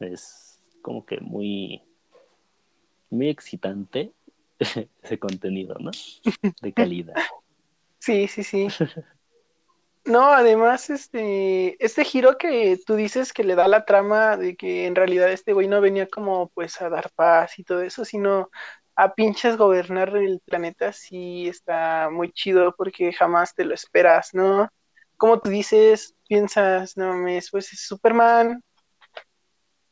es 0.00 0.60
como 0.82 1.06
que 1.06 1.20
muy, 1.20 1.82
muy 3.10 3.28
excitante 3.28 4.12
ese 5.02 5.18
contenido, 5.18 5.76
¿no? 5.78 5.90
De 6.60 6.72
calidad. 6.72 7.14
Sí, 8.00 8.28
sí, 8.28 8.44
sí. 8.44 8.68
No, 10.08 10.32
además, 10.32 10.88
este, 10.88 11.76
este 11.84 12.02
giro 12.02 12.38
que 12.38 12.80
tú 12.86 12.94
dices 12.94 13.34
que 13.34 13.44
le 13.44 13.54
da 13.54 13.68
la 13.68 13.84
trama 13.84 14.38
de 14.38 14.56
que 14.56 14.86
en 14.86 14.94
realidad 14.94 15.30
este 15.30 15.52
güey 15.52 15.68
no 15.68 15.82
venía 15.82 16.08
como 16.08 16.48
pues 16.48 16.80
a 16.80 16.88
dar 16.88 17.10
paz 17.14 17.58
y 17.58 17.64
todo 17.64 17.82
eso, 17.82 18.06
sino 18.06 18.50
a 18.96 19.14
pinches 19.14 19.58
gobernar 19.58 20.16
el 20.16 20.40
planeta, 20.40 20.94
sí 20.94 21.46
está 21.46 22.08
muy 22.10 22.32
chido 22.32 22.74
porque 22.74 23.12
jamás 23.12 23.54
te 23.54 23.66
lo 23.66 23.74
esperas, 23.74 24.30
¿no? 24.32 24.70
Como 25.18 25.40
tú 25.40 25.50
dices, 25.50 26.14
piensas, 26.26 26.96
no 26.96 27.08
mames, 27.08 27.50
pues 27.50 27.70
es 27.74 27.80
Superman, 27.80 28.64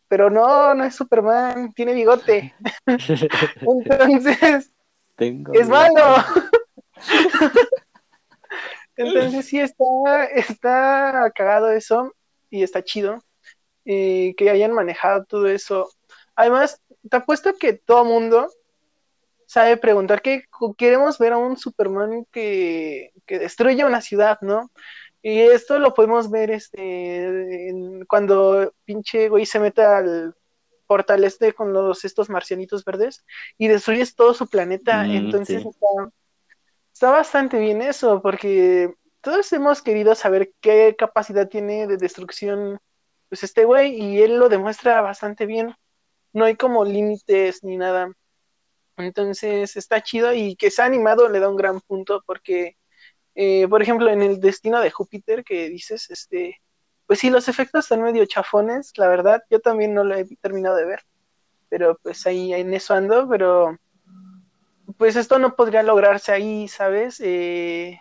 pero 0.09 0.31
no, 0.31 0.75
no 0.75 0.85
es 0.85 0.97
Superman, 0.97 1.73
tiene 1.75 1.93
bigote. 1.93 2.55
Entonces, 2.87 4.73
es 5.19 5.69
malo. 5.69 6.25
Entonces 8.97 9.47
sí 9.47 9.61
está, 9.61 10.25
está 10.35 11.31
cagado 11.35 11.71
eso 11.71 12.15
y 12.51 12.63
está 12.63 12.83
chido 12.83 13.23
eh, 13.85 14.35
que 14.37 14.51
hayan 14.51 14.73
manejado 14.73 15.25
todo 15.25 15.47
eso. 15.47 15.91
Además, 16.35 16.81
te 17.09 17.17
apuesto 17.17 17.55
que 17.57 17.75
todo 17.75 18.05
mundo 18.05 18.49
sabe 19.47 19.77
preguntar 19.77 20.23
que 20.23 20.45
queremos 20.77 21.19
ver 21.19 21.33
a 21.33 21.39
un 21.39 21.57
Superman 21.57 22.27
que, 22.33 23.13
que 23.27 23.39
destruya 23.39 23.87
una 23.87 24.01
ciudad, 24.01 24.39
¿no? 24.41 24.71
Y 25.23 25.41
esto 25.41 25.79
lo 25.79 25.95
podemos 25.95 26.31
ver 26.31 26.51
este 26.51 27.73
cuando 28.09 28.73
pinche 28.85 29.29
güey 29.29 29.45
se 29.47 29.59
mete 29.59 29.83
al 29.83 30.35
portal 30.87 31.25
este 31.25 31.53
con 31.53 31.73
los 31.73 32.05
estos 32.05 32.31
marcianitos 32.31 32.85
verdes 32.85 33.25
y 33.59 33.69
destruyes 33.69 34.15
todo 34.15 34.35
su 34.35 34.49
planeta. 34.49 35.05
Mm, 35.05 35.11
Entonces 35.11 35.65
está, 35.65 36.13
está 36.97 37.11
bastante 37.11 37.59
bien 37.59 37.83
eso, 37.83 38.23
porque 38.23 38.95
todos 39.21 39.53
hemos 39.53 39.83
querido 39.83 40.15
saber 40.15 40.55
qué 40.63 40.97
capacidad 40.97 41.47
tiene 41.47 41.87
de 41.87 41.99
destrucción 41.99 42.79
pues 43.29 43.43
este 43.45 43.67
güey 43.67 44.01
y 44.01 44.23
él 44.23 44.39
lo 44.39 44.49
demuestra 44.49 45.03
bastante 45.03 45.45
bien. 45.45 45.75
No 46.33 46.47
hay 46.47 46.57
como 46.57 46.87
límites 46.87 47.63
ni 47.63 47.77
nada. 47.77 48.11
Entonces 48.97 49.77
está 49.77 50.03
chido 50.03 50.33
y 50.33 50.57
que 50.57 50.71
sea 50.71 50.87
animado 50.87 51.29
le 51.29 51.39
da 51.39 51.51
un 51.51 51.59
gran 51.59 51.83
punto 51.83 52.23
porque, 52.25 52.79
eh, 53.35 53.69
por 53.69 53.83
ejemplo, 53.83 54.09
en 54.09 54.23
el 54.23 54.41
destino 54.41 54.81
de 54.81 54.91
Júpiter 54.91 55.45
que 55.45 55.69
dices, 55.69 56.09
este, 56.11 56.63
pues 57.07 57.19
sí, 57.19 57.29
los 57.29 57.49
efectos 57.49 57.85
están 57.85 58.01
medio 58.01 58.25
chafones, 58.25 58.93
la 58.97 59.09
verdad, 59.09 59.43
yo 59.51 59.61
también 59.61 59.93
no 59.93 60.03
lo 60.03 60.15
he 60.17 60.25
terminado 60.41 60.77
de 60.77 60.87
ver, 60.87 61.03
pero 61.69 61.99
pues 62.03 62.27
ahí 62.27 62.55
en 62.55 62.73
eso 62.73 62.95
ando, 62.95 63.29
pero 63.29 63.77
pues 64.99 65.17
esto 65.17 65.39
no 65.39 65.57
podría 65.57 65.83
lograrse 65.83 66.33
ahí, 66.33 66.69
¿sabes? 66.69 67.21
Eh, 67.21 68.01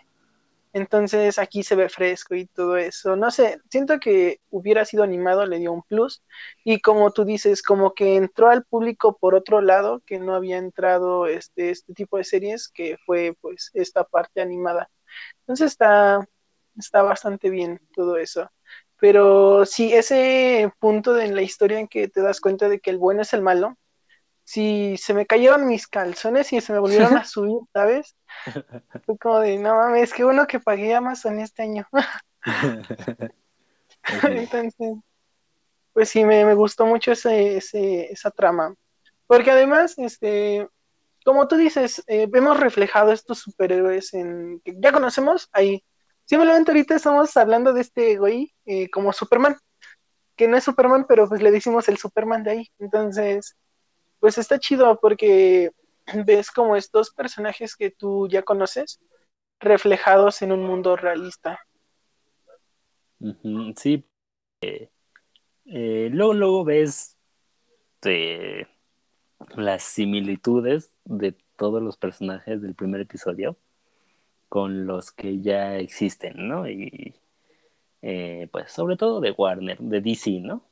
entonces 0.72 1.38
aquí 1.38 1.62
se 1.62 1.74
ve 1.74 1.88
fresco 1.88 2.34
y 2.34 2.46
todo 2.46 2.76
eso. 2.76 3.16
No 3.16 3.30
sé, 3.30 3.60
siento 3.70 3.98
que 3.98 4.40
hubiera 4.50 4.84
sido 4.84 5.04
animado, 5.04 5.46
le 5.46 5.58
dio 5.58 5.72
un 5.72 5.82
plus. 5.82 6.22
Y 6.64 6.80
como 6.80 7.12
tú 7.12 7.24
dices, 7.24 7.62
como 7.62 7.94
que 7.94 8.16
entró 8.16 8.50
al 8.50 8.64
público 8.64 9.16
por 9.18 9.34
otro 9.34 9.60
lado, 9.62 10.02
que 10.06 10.18
no 10.18 10.34
había 10.34 10.58
entrado 10.58 11.26
este, 11.26 11.70
este 11.70 11.94
tipo 11.94 12.18
de 12.18 12.24
series, 12.24 12.68
que 12.68 12.98
fue 13.06 13.36
pues 13.40 13.70
esta 13.74 14.04
parte 14.04 14.42
animada. 14.42 14.90
Entonces 15.40 15.72
está, 15.72 16.28
está 16.76 17.02
bastante 17.02 17.50
bien 17.50 17.80
todo 17.94 18.18
eso. 18.18 18.50
Pero 18.98 19.64
sí, 19.66 19.92
ese 19.94 20.70
punto 20.78 21.14
de 21.14 21.28
la 21.32 21.42
historia 21.42 21.78
en 21.80 21.88
que 21.88 22.08
te 22.08 22.22
das 22.22 22.40
cuenta 22.40 22.68
de 22.68 22.80
que 22.80 22.90
el 22.90 22.98
bueno 22.98 23.22
es 23.22 23.32
el 23.32 23.42
malo, 23.42 23.76
si 24.46 24.96
se 24.96 25.12
me 25.12 25.26
cayeron 25.26 25.66
mis 25.66 25.88
calzones 25.88 26.52
y 26.52 26.60
se 26.60 26.72
me 26.72 26.78
volvieron 26.78 27.16
a 27.16 27.24
subir, 27.24 27.58
¿sabes? 27.72 28.14
Fue 29.04 29.18
como 29.18 29.40
de, 29.40 29.58
no 29.58 29.74
mames, 29.74 30.12
qué 30.12 30.22
bueno 30.22 30.46
que 30.46 30.60
pagué 30.60 30.94
Amazon 30.94 31.40
este 31.40 31.64
año. 31.64 31.86
Entonces, 34.22 34.94
pues 35.92 36.08
sí, 36.10 36.24
me, 36.24 36.54
gustó 36.54 36.86
mucho 36.86 37.10
ese, 37.10 37.56
ese, 37.56 38.12
esa 38.12 38.30
trama. 38.30 38.72
Porque 39.26 39.50
además, 39.50 39.94
este, 39.98 40.68
como 41.24 41.48
tú 41.48 41.56
dices, 41.56 42.04
eh, 42.06 42.28
vemos 42.30 42.60
reflejado 42.60 43.10
estos 43.10 43.40
superhéroes 43.40 44.14
en 44.14 44.60
que 44.64 44.76
ya 44.78 44.92
conocemos 44.92 45.48
ahí. 45.50 45.84
Simplemente 46.24 46.70
ahorita 46.70 46.94
estamos 46.94 47.36
hablando 47.36 47.72
de 47.72 47.80
este 47.80 48.16
güey 48.16 48.54
eh, 48.64 48.88
como 48.90 49.12
Superman, 49.12 49.56
que 50.36 50.46
no 50.46 50.56
es 50.56 50.62
Superman, 50.62 51.04
pero 51.08 51.28
pues 51.28 51.42
le 51.42 51.50
decimos 51.50 51.88
el 51.88 51.98
Superman 51.98 52.44
de 52.44 52.50
ahí. 52.52 52.70
Entonces, 52.78 53.56
pues 54.20 54.38
está 54.38 54.58
chido 54.58 54.98
porque 55.00 55.72
ves 56.26 56.50
como 56.50 56.76
estos 56.76 57.10
personajes 57.10 57.76
que 57.76 57.90
tú 57.90 58.28
ya 58.28 58.42
conoces 58.42 59.00
reflejados 59.60 60.42
en 60.42 60.52
un 60.52 60.64
mundo 60.64 60.96
realista. 60.96 61.58
Sí. 63.76 64.04
Eh, 64.60 64.90
eh, 65.66 66.08
luego, 66.12 66.34
luego 66.34 66.64
ves 66.64 67.16
eh, 68.04 68.66
las 69.56 69.82
similitudes 69.82 70.92
de 71.04 71.34
todos 71.56 71.82
los 71.82 71.96
personajes 71.96 72.60
del 72.60 72.74
primer 72.74 73.00
episodio 73.00 73.56
con 74.48 74.86
los 74.86 75.10
que 75.10 75.40
ya 75.40 75.76
existen, 75.76 76.48
¿no? 76.48 76.68
Y 76.68 77.14
pues 78.52 78.70
sobre 78.70 78.96
todo 78.96 79.20
de 79.20 79.32
Warner, 79.32 79.78
de 79.78 80.00
DC, 80.00 80.38
¿no? 80.38 80.62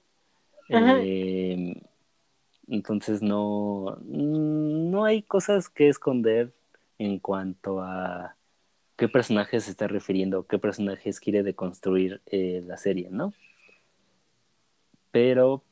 Entonces 2.69 3.23
no, 3.23 3.99
no 4.05 5.05
hay 5.05 5.23
cosas 5.23 5.69
que 5.69 5.89
esconder 5.89 6.53
en 6.99 7.19
cuanto 7.19 7.81
a 7.81 8.37
qué 8.97 9.09
personajes 9.09 9.65
se 9.65 9.71
está 9.71 9.89
refiriendo, 9.89 10.47
qué 10.47 10.59
personajes 10.59 11.21
quiere 11.21 11.43
deconstruir 11.43 12.21
eh, 12.27 12.63
la 12.67 12.77
serie, 12.77 13.09
¿no? 13.11 13.33
Pero 15.11 15.63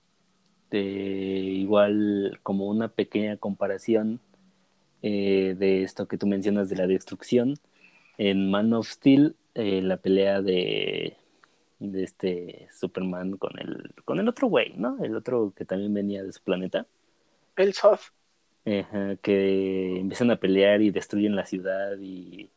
eh, 0.71 1.55
igual 1.57 2.39
como 2.43 2.67
una 2.69 2.89
pequeña 2.89 3.37
comparación 3.37 4.21
eh, 5.03 5.55
de 5.59 5.83
esto 5.83 6.09
que 6.09 6.19
tú 6.19 6.27
mencionas 6.27 6.69
de 6.69 6.77
la 6.77 6.87
destrucción, 6.87 7.55
en 8.19 8.51
Man 8.51 8.73
of 8.73 8.89
Steel, 8.89 9.37
la 9.55 9.99
pelea 9.99 10.41
de, 10.41 11.17
de 11.91 12.05
este 12.05 12.69
Superman 12.73 13.37
con 13.37 13.59
el, 13.59 13.95
con 14.05 14.21
el 14.21 14.29
otro 14.29 14.49
güey, 14.49 14.75
¿no? 14.77 15.03
El 15.03 15.17
otro 15.17 15.53
que 15.57 15.65
también 15.65 15.93
venía 15.93 16.23
de 16.23 16.33
su 16.33 16.43
planeta. 16.43 16.87
El 17.57 17.75
Soft. 17.75 18.11
que 18.65 19.97
empiezan 19.99 20.31
a 20.31 20.37
pelear 20.37 20.83
y 20.83 20.91
destruyen 20.91 21.35
la 21.35 21.45
ciudad 21.45 21.99
y 22.01 22.49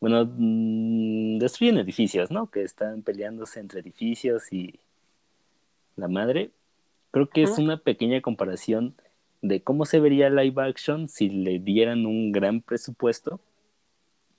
bueno, 0.00 0.24
mm, 0.26 1.38
destruyen 1.38 1.78
edificios, 1.78 2.30
¿no? 2.30 2.50
Que 2.50 2.62
están 2.62 3.02
peleándose 3.02 3.60
entre 3.60 3.80
edificios 3.80 4.52
y 4.52 4.80
la 5.96 6.08
madre. 6.08 6.50
Creo 7.12 7.30
que 7.30 7.42
es 7.42 7.58
una 7.58 7.78
pequeña 7.78 8.20
comparación 8.20 8.94
de 9.40 9.62
cómo 9.62 9.84
se 9.86 10.00
vería 10.00 10.28
live 10.28 10.62
action 10.62 11.08
si 11.08 11.28
le 11.30 11.58
dieran 11.58 12.04
un 12.04 12.32
gran 12.32 12.60
presupuesto 12.60 13.40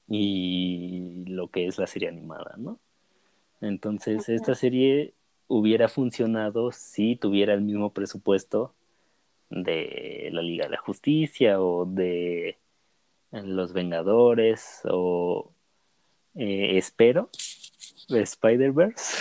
y 0.08 1.26
lo 1.28 1.50
que 1.50 1.68
es 1.68 1.78
la 1.80 1.88
serie 1.88 2.10
animada, 2.10 2.56
¿no? 2.58 2.80
Entonces, 3.62 4.30
esta 4.30 4.56
serie 4.56 5.14
hubiera 5.48 5.88
funcionado 5.88 6.72
si 6.72 7.16
tuviera 7.16 7.54
el 7.54 7.62
mismo 7.62 7.94
presupuesto 7.94 8.74
de 9.50 10.30
la 10.32 10.42
Liga 10.42 10.66
de 10.66 10.72
la 10.72 10.78
Justicia 10.78 11.62
o 11.62 11.86
de 11.86 12.58
los 13.32 13.74
Vengadores 13.74 14.82
o 14.86 15.54
eh, 16.36 16.78
espero 16.78 17.30
Spider-Verse. 18.10 19.18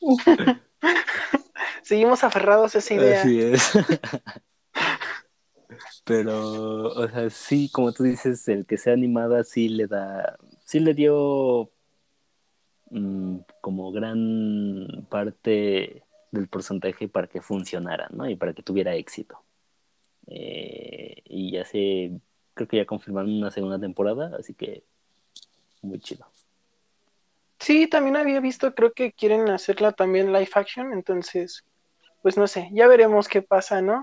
Seguimos 1.82 2.24
aferrados 2.24 2.74
a 2.74 2.78
esa 2.78 2.94
idea. 2.94 3.20
Así 3.20 3.40
es. 3.40 3.72
Pero, 6.04 6.88
o 6.88 7.08
sea, 7.08 7.30
sí, 7.30 7.70
como 7.72 7.92
tú 7.92 8.04
dices, 8.04 8.46
el 8.48 8.66
que 8.66 8.76
sea 8.76 8.92
animada 8.92 9.42
sí 9.44 9.68
le 9.68 9.86
da, 9.86 10.36
sí 10.64 10.80
le 10.80 10.92
dio 10.92 11.70
como 13.60 13.92
gran 13.92 15.06
parte 15.08 16.02
del 16.30 16.48
porcentaje 16.48 17.08
para 17.08 17.26
que 17.26 17.40
funcionara, 17.40 18.08
¿no? 18.10 18.28
Y 18.28 18.36
para 18.36 18.52
que 18.52 18.62
tuviera 18.62 18.94
éxito. 18.94 19.40
Eh, 20.26 21.22
y 21.24 21.52
ya 21.52 21.64
se 21.64 22.12
creo 22.54 22.68
que 22.68 22.76
ya 22.78 22.86
confirmaron 22.86 23.32
una 23.32 23.50
segunda 23.50 23.78
temporada, 23.78 24.36
así 24.38 24.54
que 24.54 24.84
muy 25.82 25.98
chido. 25.98 26.26
Sí, 27.58 27.86
también 27.86 28.16
había 28.16 28.40
visto, 28.40 28.74
creo 28.74 28.92
que 28.92 29.12
quieren 29.12 29.48
hacerla 29.48 29.92
también 29.92 30.32
live 30.32 30.50
action, 30.54 30.92
entonces, 30.92 31.64
pues 32.22 32.36
no 32.36 32.46
sé, 32.46 32.68
ya 32.72 32.86
veremos 32.86 33.28
qué 33.28 33.42
pasa, 33.42 33.80
¿no? 33.80 34.00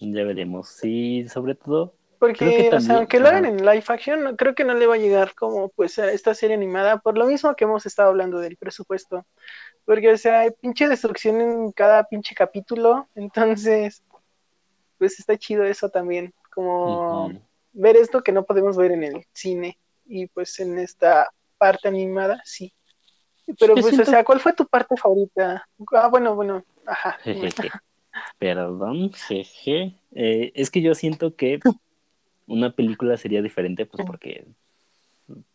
Ya 0.00 0.24
veremos, 0.24 0.68
sí, 0.68 1.26
sobre 1.28 1.54
todo. 1.54 1.94
Porque, 2.26 2.70
o 2.72 2.80
sea, 2.80 2.96
aunque 2.96 3.20
lo 3.20 3.28
hagan 3.28 3.44
en 3.44 3.58
live 3.58 3.84
action, 3.86 4.34
creo 4.36 4.54
que 4.54 4.64
no 4.64 4.72
le 4.72 4.86
va 4.86 4.94
a 4.94 4.98
llegar 4.98 5.34
como, 5.34 5.68
pues, 5.68 5.98
a 5.98 6.10
esta 6.10 6.34
serie 6.34 6.56
animada, 6.56 6.96
por 6.96 7.18
lo 7.18 7.26
mismo 7.26 7.54
que 7.54 7.64
hemos 7.64 7.84
estado 7.84 8.08
hablando 8.08 8.38
del 8.38 8.56
presupuesto. 8.56 9.26
Porque, 9.84 10.10
o 10.10 10.16
sea, 10.16 10.40
hay 10.40 10.50
pinche 10.52 10.88
destrucción 10.88 11.42
en 11.42 11.72
cada 11.72 12.04
pinche 12.04 12.34
capítulo, 12.34 13.08
entonces, 13.14 14.02
pues 14.96 15.18
está 15.18 15.36
chido 15.36 15.64
eso 15.64 15.90
también 15.90 16.32
como 16.54 17.30
ver 17.74 17.96
esto 17.96 18.22
que 18.22 18.32
no 18.32 18.44
podemos 18.44 18.78
ver 18.78 18.92
en 18.92 19.02
el 19.02 19.26
cine 19.34 19.76
y 20.06 20.26
pues 20.28 20.58
en 20.60 20.78
esta 20.78 21.28
parte 21.58 21.88
animada 21.88 22.40
sí. 22.46 22.72
Pero 23.58 23.74
pues, 23.74 23.98
o 23.98 24.04
sea, 24.06 24.24
¿cuál 24.24 24.40
fue 24.40 24.54
tu 24.54 24.66
parte 24.66 24.96
favorita? 24.96 25.68
Ah, 25.92 26.08
bueno, 26.08 26.34
bueno, 26.34 26.64
ajá. 26.86 27.18
Perdón, 28.38 29.12
jeje. 29.12 29.98
Eh, 30.14 30.52
es 30.54 30.70
que 30.70 30.80
yo 30.80 30.94
siento 30.94 31.34
que 31.34 31.60
una 32.46 32.74
película 32.74 33.16
sería 33.16 33.42
diferente, 33.42 33.86
pues 33.86 34.04
porque 34.06 34.46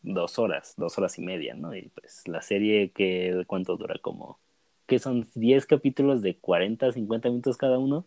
dos 0.01 0.39
horas, 0.39 0.73
dos 0.77 0.97
horas 0.97 1.17
y 1.17 1.21
media, 1.21 1.53
¿no? 1.53 1.75
Y 1.75 1.89
pues 1.89 2.27
la 2.27 2.41
serie 2.41 2.91
que, 2.91 3.43
¿cuánto 3.47 3.77
dura? 3.77 3.95
Como, 4.01 4.39
que 4.87 4.99
son 4.99 5.27
10 5.35 5.65
capítulos 5.65 6.21
de 6.21 6.37
40, 6.37 6.91
50 6.91 7.29
minutos 7.29 7.57
cada 7.57 7.77
uno. 7.77 8.05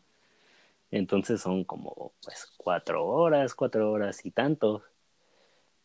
Entonces 0.91 1.41
son 1.41 1.65
como 1.65 2.13
pues 2.23 2.53
cuatro 2.57 3.07
horas, 3.07 3.55
cuatro 3.55 3.91
horas 3.91 4.25
y 4.27 4.31
tanto. 4.31 4.83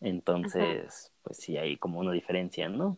Entonces, 0.02 1.12
pues 1.24 1.38
sí 1.38 1.58
hay 1.58 1.78
como 1.78 2.00
una 2.00 2.12
diferencia, 2.12 2.68
¿no? 2.70 2.98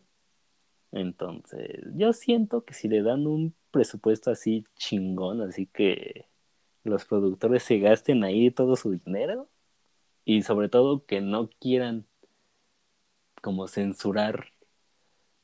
Entonces, 0.92 1.84
yo 1.94 2.12
siento 2.12 2.64
que 2.64 2.74
si 2.74 2.88
le 2.88 3.02
dan 3.02 3.26
un 3.26 3.54
presupuesto 3.70 4.30
así 4.30 4.64
chingón, 4.76 5.40
así 5.40 5.66
que 5.66 6.26
los 6.82 7.04
productores 7.04 7.62
se 7.62 7.78
gasten 7.78 8.24
ahí 8.24 8.50
todo 8.50 8.74
su 8.74 8.90
dinero 8.90 9.48
y 10.24 10.42
sobre 10.42 10.68
todo 10.68 11.04
que 11.04 11.20
no 11.20 11.48
quieran 11.60 12.06
como 13.40 13.68
censurar 13.68 14.52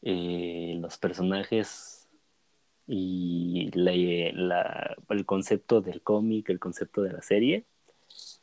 eh, 0.02 0.76
los 0.80 0.98
personajes 0.98 2.08
y 2.86 3.70
la, 3.72 4.96
el 5.08 5.26
concepto 5.26 5.80
del 5.80 6.02
cómic, 6.02 6.48
el 6.50 6.60
concepto 6.60 7.02
de 7.02 7.12
la 7.12 7.22
serie, 7.22 7.64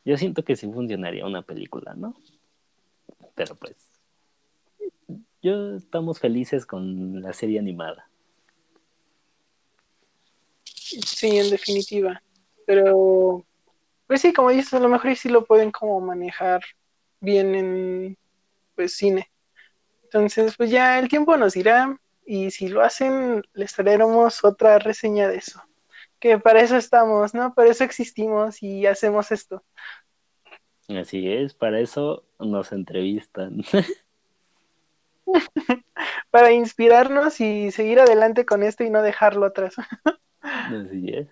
yo 0.04 0.16
siento 0.18 0.44
que 0.44 0.56
sí 0.56 0.70
funcionaría 0.70 1.24
una 1.24 1.42
película, 1.42 1.94
¿no? 1.94 2.14
Pero 3.34 3.54
pues, 3.56 3.76
yo 5.42 5.76
estamos 5.76 6.20
felices 6.20 6.66
con 6.66 7.22
la 7.22 7.32
serie 7.32 7.58
animada. 7.58 8.08
Sí, 10.74 11.38
en 11.38 11.50
definitiva. 11.50 12.22
Pero, 12.66 13.44
pues 14.14 14.22
sí, 14.22 14.32
como 14.32 14.50
dices, 14.50 14.72
a 14.74 14.78
lo 14.78 14.88
mejor 14.88 15.16
sí 15.16 15.28
lo 15.28 15.44
pueden 15.44 15.72
como 15.72 16.00
manejar 16.00 16.62
bien 17.18 17.52
en, 17.56 18.16
pues, 18.76 18.96
cine. 18.96 19.28
Entonces, 20.04 20.56
pues 20.56 20.70
ya 20.70 21.00
el 21.00 21.08
tiempo 21.08 21.36
nos 21.36 21.54
dirá 21.54 21.98
y 22.24 22.52
si 22.52 22.68
lo 22.68 22.82
hacen, 22.84 23.42
les 23.54 23.74
traeremos 23.74 24.44
otra 24.44 24.78
reseña 24.78 25.26
de 25.26 25.38
eso. 25.38 25.60
Que 26.20 26.38
para 26.38 26.60
eso 26.60 26.76
estamos, 26.76 27.34
¿no? 27.34 27.54
Para 27.54 27.70
eso 27.70 27.82
existimos 27.82 28.62
y 28.62 28.86
hacemos 28.86 29.32
esto. 29.32 29.64
Así 30.88 31.28
es, 31.32 31.52
para 31.52 31.80
eso 31.80 32.22
nos 32.38 32.70
entrevistan. 32.70 33.64
para 36.30 36.52
inspirarnos 36.52 37.40
y 37.40 37.72
seguir 37.72 37.98
adelante 37.98 38.46
con 38.46 38.62
esto 38.62 38.84
y 38.84 38.90
no 38.90 39.02
dejarlo 39.02 39.46
atrás. 39.46 39.74
Así 40.40 41.08
es. 41.08 41.26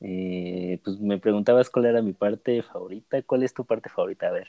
Eh, 0.00 0.80
pues 0.82 0.98
me 0.98 1.18
preguntabas 1.18 1.70
cuál 1.70 1.86
era 1.86 2.02
mi 2.02 2.12
parte 2.12 2.62
favorita. 2.62 3.22
¿Cuál 3.22 3.42
es 3.42 3.54
tu 3.54 3.64
parte 3.64 3.88
favorita? 3.88 4.28
A 4.28 4.32
ver. 4.32 4.48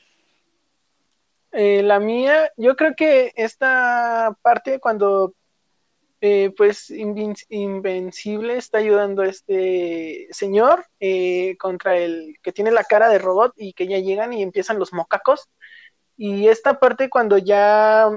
Eh, 1.52 1.84
la 1.84 2.00
mía, 2.00 2.52
yo 2.56 2.76
creo 2.76 2.96
que 2.96 3.34
esta 3.36 4.38
parte 4.42 4.80
cuando 4.80 5.36
eh, 6.22 6.54
pues 6.56 6.92
Invencible 6.92 8.56
está 8.56 8.78
ayudando 8.78 9.24
a 9.24 9.28
este 9.28 10.28
señor 10.32 10.86
eh, 11.00 11.58
contra 11.58 11.98
el 11.98 12.36
que 12.44 12.52
tiene 12.52 12.72
la 12.72 12.84
cara 12.84 13.10
de 13.10 13.18
robot 13.18 13.54
y 13.58 13.74
que 13.74 13.88
ya 13.88 13.98
llegan 13.98 14.32
y 14.32 14.44
empiezan 14.44 14.80
los 14.80 14.94
mocacos. 14.94 15.50
Y 16.18 16.48
esta 16.48 16.80
parte 16.80 17.10
cuando 17.10 17.38
ya 17.40 18.08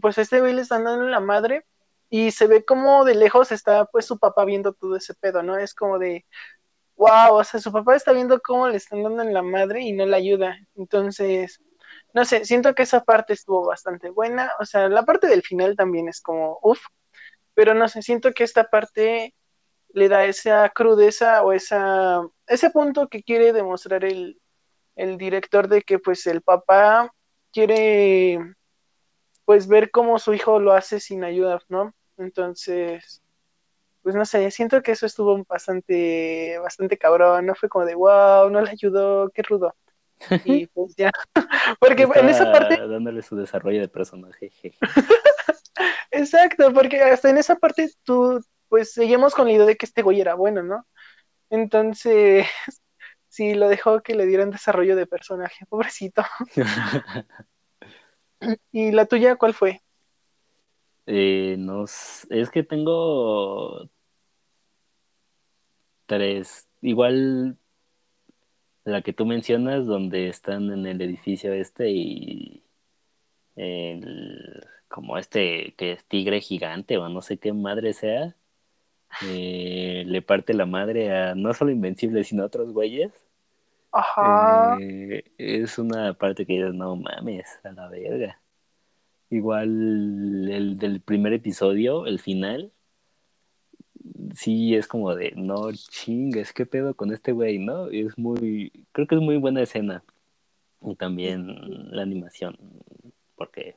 pues 0.00 0.18
este 0.18 0.40
güey 0.40 0.52
le 0.52 0.62
están 0.62 0.84
dando 0.84 1.06
la 1.06 1.20
madre 1.20 1.64
y 2.10 2.30
se 2.30 2.46
ve 2.46 2.64
como 2.64 3.04
de 3.04 3.14
lejos 3.14 3.50
está 3.52 3.86
pues 3.86 4.04
su 4.06 4.18
papá 4.18 4.44
viendo 4.44 4.74
todo 4.74 4.96
ese 4.96 5.14
pedo, 5.14 5.42
¿no? 5.42 5.56
Es 5.56 5.74
como 5.74 5.98
de, 5.98 6.26
wow, 6.96 7.34
o 7.34 7.44
sea, 7.44 7.60
su 7.60 7.72
papá 7.72 7.96
está 7.96 8.12
viendo 8.12 8.40
cómo 8.40 8.68
le 8.68 8.76
están 8.78 9.02
dando 9.02 9.22
en 9.22 9.34
la 9.34 9.42
madre 9.42 9.82
y 9.82 9.92
no 9.92 10.06
le 10.06 10.16
ayuda. 10.16 10.56
Entonces, 10.74 11.60
no 12.14 12.24
sé, 12.24 12.44
siento 12.44 12.74
que 12.74 12.82
esa 12.84 13.04
parte 13.04 13.34
estuvo 13.34 13.66
bastante 13.66 14.10
buena. 14.10 14.52
O 14.60 14.64
sea, 14.64 14.88
la 14.88 15.04
parte 15.04 15.26
del 15.28 15.42
final 15.42 15.76
también 15.76 16.08
es 16.08 16.20
como, 16.20 16.58
uff, 16.62 16.80
pero 17.54 17.74
no 17.74 17.88
sé, 17.88 18.02
siento 18.02 18.32
que 18.32 18.44
esta 18.44 18.64
parte 18.70 19.34
le 19.90 20.08
da 20.08 20.24
esa 20.26 20.68
crudeza 20.70 21.42
o 21.42 21.52
esa, 21.52 22.22
ese 22.46 22.70
punto 22.70 23.08
que 23.08 23.22
quiere 23.22 23.52
demostrar 23.52 24.04
el, 24.04 24.40
el 24.96 25.18
director 25.18 25.68
de 25.68 25.82
que 25.82 25.98
pues 25.98 26.26
el 26.26 26.42
papá 26.42 27.12
quiere 27.52 28.38
pues 29.44 29.68
ver 29.68 29.90
cómo 29.90 30.18
su 30.18 30.34
hijo 30.34 30.58
lo 30.60 30.72
hace 30.72 31.00
sin 31.00 31.24
ayuda, 31.24 31.60
¿no? 31.68 31.94
Entonces, 32.18 33.22
pues 34.06 34.14
no 34.14 34.24
sé, 34.24 34.52
siento 34.52 34.82
que 34.82 34.92
eso 34.92 35.04
estuvo 35.04 35.44
bastante, 35.48 36.56
bastante 36.60 36.96
cabrón, 36.96 37.44
no 37.44 37.56
fue 37.56 37.68
como 37.68 37.84
de 37.84 37.96
wow, 37.96 38.48
no 38.50 38.60
le 38.60 38.70
ayudó, 38.70 39.30
qué 39.30 39.42
rudo. 39.42 39.74
Y 40.44 40.68
pues 40.68 40.94
ya, 40.94 41.10
porque 41.80 42.04
en 42.04 42.28
esa 42.28 42.52
parte... 42.52 42.76
Dándole 42.86 43.20
su 43.22 43.34
desarrollo 43.34 43.80
de 43.80 43.88
personaje. 43.88 44.52
Exacto, 46.12 46.72
porque 46.72 47.02
hasta 47.02 47.30
en 47.30 47.38
esa 47.38 47.56
parte 47.56 47.90
tú, 48.04 48.40
pues 48.68 48.92
seguimos 48.92 49.34
con 49.34 49.48
la 49.48 49.54
idea 49.54 49.66
de 49.66 49.76
que 49.76 49.86
este 49.86 50.02
güey 50.02 50.20
era 50.20 50.36
bueno, 50.36 50.62
¿no? 50.62 50.86
Entonces, 51.50 52.46
sí, 53.26 53.54
lo 53.54 53.68
dejó 53.68 54.02
que 54.02 54.14
le 54.14 54.26
dieran 54.26 54.52
desarrollo 54.52 54.94
de 54.94 55.06
personaje, 55.08 55.66
pobrecito. 55.66 56.22
¿Y 58.70 58.92
la 58.92 59.06
tuya 59.06 59.34
cuál 59.34 59.52
fue? 59.52 59.82
Eh, 61.06 61.56
no, 61.58 61.86
es 61.86 62.50
que 62.52 62.62
tengo 62.62 63.90
tres. 66.06 66.68
Igual 66.80 67.56
la 68.84 69.02
que 69.02 69.12
tú 69.12 69.26
mencionas, 69.26 69.86
donde 69.86 70.28
están 70.28 70.72
en 70.72 70.86
el 70.86 71.00
edificio 71.02 71.52
este 71.52 71.90
y 71.90 72.62
el, 73.56 74.64
como 74.88 75.18
este 75.18 75.74
que 75.76 75.92
es 75.92 76.04
tigre 76.06 76.40
gigante 76.40 76.96
o 76.98 77.08
no 77.08 77.22
sé 77.22 77.38
qué 77.38 77.52
madre 77.52 77.92
sea, 77.92 78.34
eh, 79.24 80.04
le 80.06 80.22
parte 80.22 80.54
la 80.54 80.66
madre 80.66 81.12
a 81.16 81.34
no 81.34 81.52
solo 81.54 81.70
Invencible, 81.70 82.24
sino 82.24 82.42
a 82.42 82.46
otros 82.46 82.72
güeyes. 82.72 83.12
Ajá. 83.92 84.76
Eh, 84.80 85.24
es 85.38 85.78
una 85.78 86.14
parte 86.14 86.44
que 86.44 86.54
dices, 86.54 86.74
no 86.74 86.96
mames, 86.96 87.46
a 87.64 87.72
la 87.72 87.88
verga. 87.88 88.40
Igual 89.30 90.48
el 90.50 90.78
del 90.78 91.00
primer 91.00 91.32
episodio, 91.32 92.06
el 92.06 92.20
final, 92.20 92.72
sí 94.34 94.74
es 94.74 94.86
como 94.88 95.14
de, 95.14 95.32
no 95.36 95.72
chingues, 95.72 96.52
¿qué 96.52 96.66
pedo 96.66 96.94
con 96.94 97.12
este 97.12 97.32
güey, 97.32 97.58
no? 97.58 97.88
Es 97.88 98.16
muy, 98.18 98.72
creo 98.92 99.06
que 99.06 99.16
es 99.16 99.20
muy 99.20 99.36
buena 99.36 99.62
escena. 99.62 100.04
Y 100.82 100.94
también 100.96 101.46
la 101.94 102.02
animación, 102.02 102.56
porque 103.36 103.76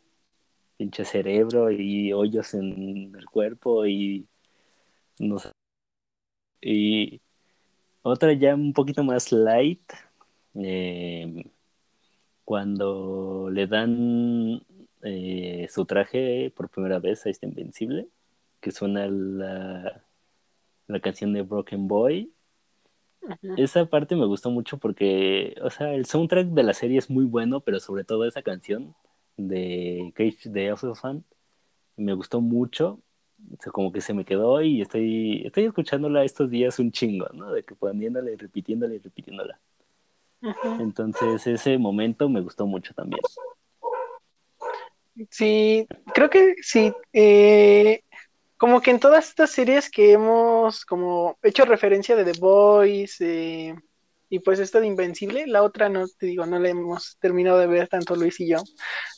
pinche 0.77 1.05
cerebro 1.05 1.71
y 1.71 2.13
hoyos 2.13 2.53
en 2.53 3.13
el 3.15 3.25
cuerpo 3.25 3.85
y 3.85 4.27
no 5.19 5.39
sé. 5.39 5.51
Y 6.61 7.21
otra 8.01 8.33
ya 8.33 8.55
un 8.55 8.73
poquito 8.73 9.03
más 9.03 9.31
light, 9.31 9.81
eh, 10.55 11.45
cuando 12.45 13.49
le 13.51 13.67
dan 13.67 14.63
eh, 15.03 15.67
su 15.69 15.85
traje 15.85 16.51
por 16.55 16.69
primera 16.69 16.99
vez 16.99 17.25
a 17.25 17.29
este 17.29 17.45
Invencible, 17.47 18.07
que 18.61 18.71
suena 18.71 19.07
la, 19.07 20.03
la 20.89 20.99
canción 20.99 21.33
de 21.33 21.43
Broken 21.43 21.87
Boy. 21.87 22.33
Esa 23.57 23.85
parte 23.85 24.15
me 24.15 24.25
gustó 24.25 24.49
mucho 24.49 24.77
porque, 24.77 25.55
o 25.61 25.69
sea, 25.69 25.93
el 25.93 26.05
soundtrack 26.05 26.47
de 26.47 26.63
la 26.63 26.73
serie 26.73 26.97
es 26.97 27.09
muy 27.09 27.25
bueno, 27.25 27.59
pero 27.59 27.79
sobre 27.79 28.03
todo 28.03 28.25
esa 28.25 28.41
canción 28.41 28.95
de 29.37 30.11
Cage 30.15 30.49
the 30.51 30.75
Fan 30.95 31.23
me 31.95 32.13
gustó 32.13 32.41
mucho. 32.41 32.99
O 33.53 33.61
sea, 33.61 33.71
como 33.71 33.91
que 33.91 34.01
se 34.01 34.13
me 34.13 34.25
quedó 34.25 34.61
y 34.61 34.81
estoy, 34.81 35.43
estoy 35.45 35.65
escuchándola 35.65 36.23
estos 36.23 36.49
días 36.49 36.79
un 36.79 36.91
chingo, 36.91 37.27
¿no? 37.33 37.51
De 37.51 37.63
que 37.63 37.75
poniéndola 37.75 38.31
y 38.31 38.35
repitiéndola 38.35 38.95
y 38.95 38.99
repitiéndola. 38.99 39.59
Entonces 40.79 41.45
ese 41.45 41.77
momento 41.77 42.27
me 42.29 42.41
gustó 42.41 42.65
mucho 42.65 42.93
también. 42.93 43.21
Sí, 45.29 45.85
creo 46.13 46.29
que 46.29 46.55
sí. 46.61 46.91
Eh, 47.13 48.01
como 48.59 48.81
que 48.81 48.91
en 48.91 48.99
todas 48.99 49.29
estas 49.29 49.51
series 49.51 49.89
que 49.89 50.11
hemos 50.11 50.83
como 50.83 51.39
hecho 51.43 51.63
referencia 51.63 52.17
de 52.17 52.25
The 52.25 52.39
Boys 52.41 53.15
eh, 53.21 53.73
y 54.29 54.39
pues 54.39 54.59
esta 54.59 54.81
de 54.81 54.87
Invencible, 54.87 55.47
la 55.47 55.63
otra 55.63 55.87
no 55.87 56.05
te 56.09 56.25
digo, 56.25 56.45
no 56.45 56.59
la 56.59 56.67
hemos 56.67 57.17
terminado 57.21 57.57
de 57.57 57.67
ver 57.67 57.87
tanto 57.87 58.17
Luis 58.17 58.37
y 58.41 58.49
yo, 58.49 58.57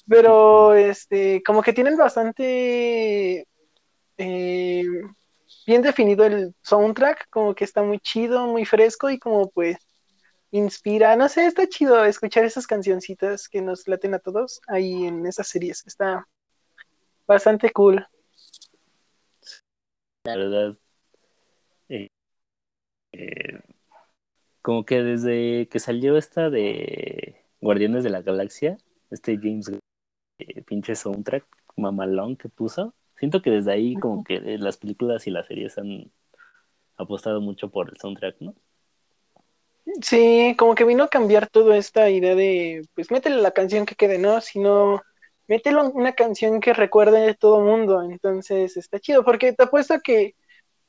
pero 0.08 0.76
este, 0.76 1.42
como 1.44 1.64
que 1.64 1.74
tienen 1.74 1.98
bastante 1.98 3.48
eh, 4.18 4.86
bien 5.66 5.82
definido 5.82 6.24
el 6.24 6.54
soundtrack, 6.62 7.28
como 7.32 7.56
que 7.56 7.64
está 7.64 7.82
muy 7.82 8.00
chido, 8.00 8.46
muy 8.46 8.64
fresco 8.66 9.10
y 9.10 9.18
como 9.18 9.50
pues 9.50 9.78
inspira, 10.52 11.16
no 11.16 11.28
sé, 11.28 11.48
está 11.48 11.68
chido 11.68 12.06
escuchar 12.06 12.46
esas 12.46 12.68
cancioncitas 12.68 13.50
que 13.50 13.64
nos 13.64 13.88
laten 13.88 14.14
a 14.14 14.20
todos 14.20 14.62
ahí 14.68 15.06
en 15.08 15.26
esas 15.26 15.48
series, 15.48 15.84
está 15.88 16.28
bastante 17.26 17.72
cool 17.72 18.06
la 20.24 20.36
verdad, 20.36 20.78
eh, 21.90 22.08
eh, 23.14 23.60
como 24.62 24.86
que 24.86 25.02
desde 25.02 25.68
que 25.70 25.80
salió 25.80 26.18
esta 26.18 26.50
de 26.50 27.44
Guardianes 27.62 28.04
de 28.04 28.12
la 28.12 28.22
Galaxia, 28.22 28.78
este 29.10 29.38
James 29.38 29.72
eh, 30.40 30.62
pinche 30.64 30.96
soundtrack 30.96 31.46
mamalón 31.76 32.36
que 32.36 32.50
puso, 32.50 32.94
siento 33.18 33.42
que 33.42 33.50
desde 33.52 33.72
ahí 33.72 33.96
como 33.96 34.24
que 34.24 34.40
las 34.40 34.78
películas 34.78 35.26
y 35.28 35.32
las 35.32 35.48
series 35.48 35.78
han 35.78 36.12
apostado 36.98 37.42
mucho 37.42 37.70
por 37.70 37.90
el 37.90 37.98
soundtrack, 37.98 38.38
¿no? 38.42 38.56
Sí, 40.02 40.56
como 40.58 40.76
que 40.76 40.86
vino 40.86 41.04
a 41.04 41.10
cambiar 41.10 41.50
toda 41.50 41.76
esta 41.76 42.10
idea 42.10 42.36
de, 42.36 42.88
pues 42.94 43.10
métele 43.10 43.42
la 43.42 43.52
canción 43.52 43.86
que 43.86 43.96
quede, 43.96 44.20
¿no? 44.20 44.40
Sino 44.40 45.02
mételo 45.52 45.90
una 45.90 46.14
canción 46.14 46.62
que 46.62 46.74
recuerde 46.74 47.30
a 47.30 47.34
todo 47.34 47.60
mundo, 47.60 48.02
entonces 48.04 48.78
está 48.78 49.02
chido, 49.02 49.26
porque 49.26 49.52
te 49.52 49.64
apuesto 49.64 50.00
que 50.02 50.34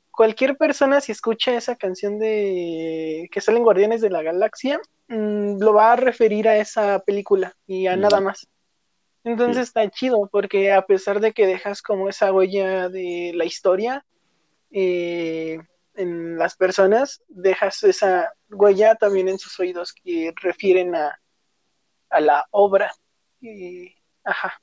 cualquier 0.09 0.55
persona 0.55 1.01
si 1.01 1.11
escucha 1.11 1.53
esa 1.53 1.75
canción 1.75 2.17
de 2.17 3.27
que 3.29 3.41
salen 3.41 3.63
Guardianes 3.63 3.99
de 3.99 4.09
la 4.09 4.23
Galaxia, 4.23 4.79
mm, 5.09 5.57
lo 5.59 5.73
va 5.73 5.91
a 5.91 5.95
referir 5.97 6.47
a 6.47 6.55
esa 6.55 6.99
película 6.99 7.57
y 7.67 7.87
a 7.87 7.97
nada 7.97 8.21
más. 8.21 8.47
Entonces 9.25 9.63
está 9.63 9.89
chido, 9.89 10.29
porque 10.31 10.71
a 10.71 10.85
pesar 10.85 11.19
de 11.19 11.33
que 11.33 11.45
dejas 11.45 11.81
como 11.81 12.07
esa 12.07 12.31
huella 12.31 12.87
de 12.87 13.33
la 13.35 13.43
historia 13.43 14.05
eh, 14.71 15.59
en 15.95 16.37
las 16.37 16.55
personas, 16.55 17.21
dejas 17.27 17.83
esa 17.83 18.31
huella 18.49 18.95
también 18.95 19.27
en 19.27 19.39
sus 19.39 19.59
oídos 19.59 19.91
que 19.91 20.33
refieren 20.41 20.95
a, 20.95 21.19
a 22.09 22.21
la 22.21 22.47
obra. 22.51 22.93
Y 23.41 23.93
Ajá, 24.23 24.61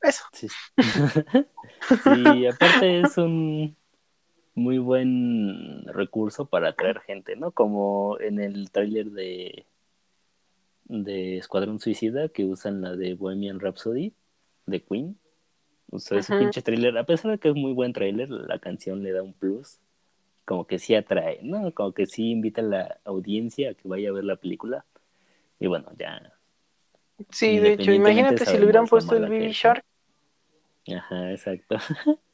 eso. 0.00 0.24
Sí. 0.32 0.48
sí, 2.04 2.46
aparte 2.46 3.00
es 3.00 3.16
un 3.18 3.76
muy 4.54 4.78
buen 4.78 5.86
recurso 5.86 6.46
para 6.46 6.70
atraer 6.70 7.00
gente, 7.00 7.36
¿no? 7.36 7.52
Como 7.52 8.18
en 8.20 8.40
el 8.40 8.70
tráiler 8.70 9.10
de 9.10 9.66
de 11.00 11.38
Escuadrón 11.38 11.80
Suicida 11.80 12.28
que 12.28 12.44
usan 12.44 12.82
la 12.82 12.94
de 12.96 13.14
Bohemian 13.14 13.60
Rhapsody 13.60 14.12
de 14.66 14.82
Queen. 14.82 15.18
O 15.90 15.98
sea, 15.98 16.18
ese 16.18 16.36
pinche 16.38 16.62
tráiler, 16.62 16.96
a 16.96 17.04
pesar 17.04 17.32
de 17.32 17.38
que 17.38 17.48
es 17.48 17.54
muy 17.54 17.72
buen 17.72 17.92
tráiler, 17.92 18.30
la 18.30 18.58
canción 18.58 19.02
le 19.02 19.12
da 19.12 19.22
un 19.22 19.34
plus. 19.34 19.78
Como 20.44 20.66
que 20.66 20.78
sí 20.78 20.94
atrae, 20.94 21.40
¿no? 21.42 21.72
Como 21.72 21.92
que 21.92 22.06
sí 22.06 22.30
invita 22.30 22.62
a 22.62 22.64
la 22.64 23.00
audiencia 23.04 23.70
a 23.70 23.74
que 23.74 23.88
vaya 23.88 24.08
a 24.08 24.12
ver 24.12 24.24
la 24.24 24.36
película. 24.36 24.84
Y 25.60 25.66
bueno, 25.66 25.90
ya 25.98 26.32
Sí, 27.30 27.58
de 27.58 27.74
hecho, 27.74 27.92
imagínate 27.92 28.44
si 28.44 28.56
le 28.56 28.64
hubieran 28.64 28.86
puesto 28.86 29.16
el 29.16 29.22
Baby 29.22 29.52
Shark. 29.52 29.84
Ajá, 30.88 31.30
exacto. 31.30 31.76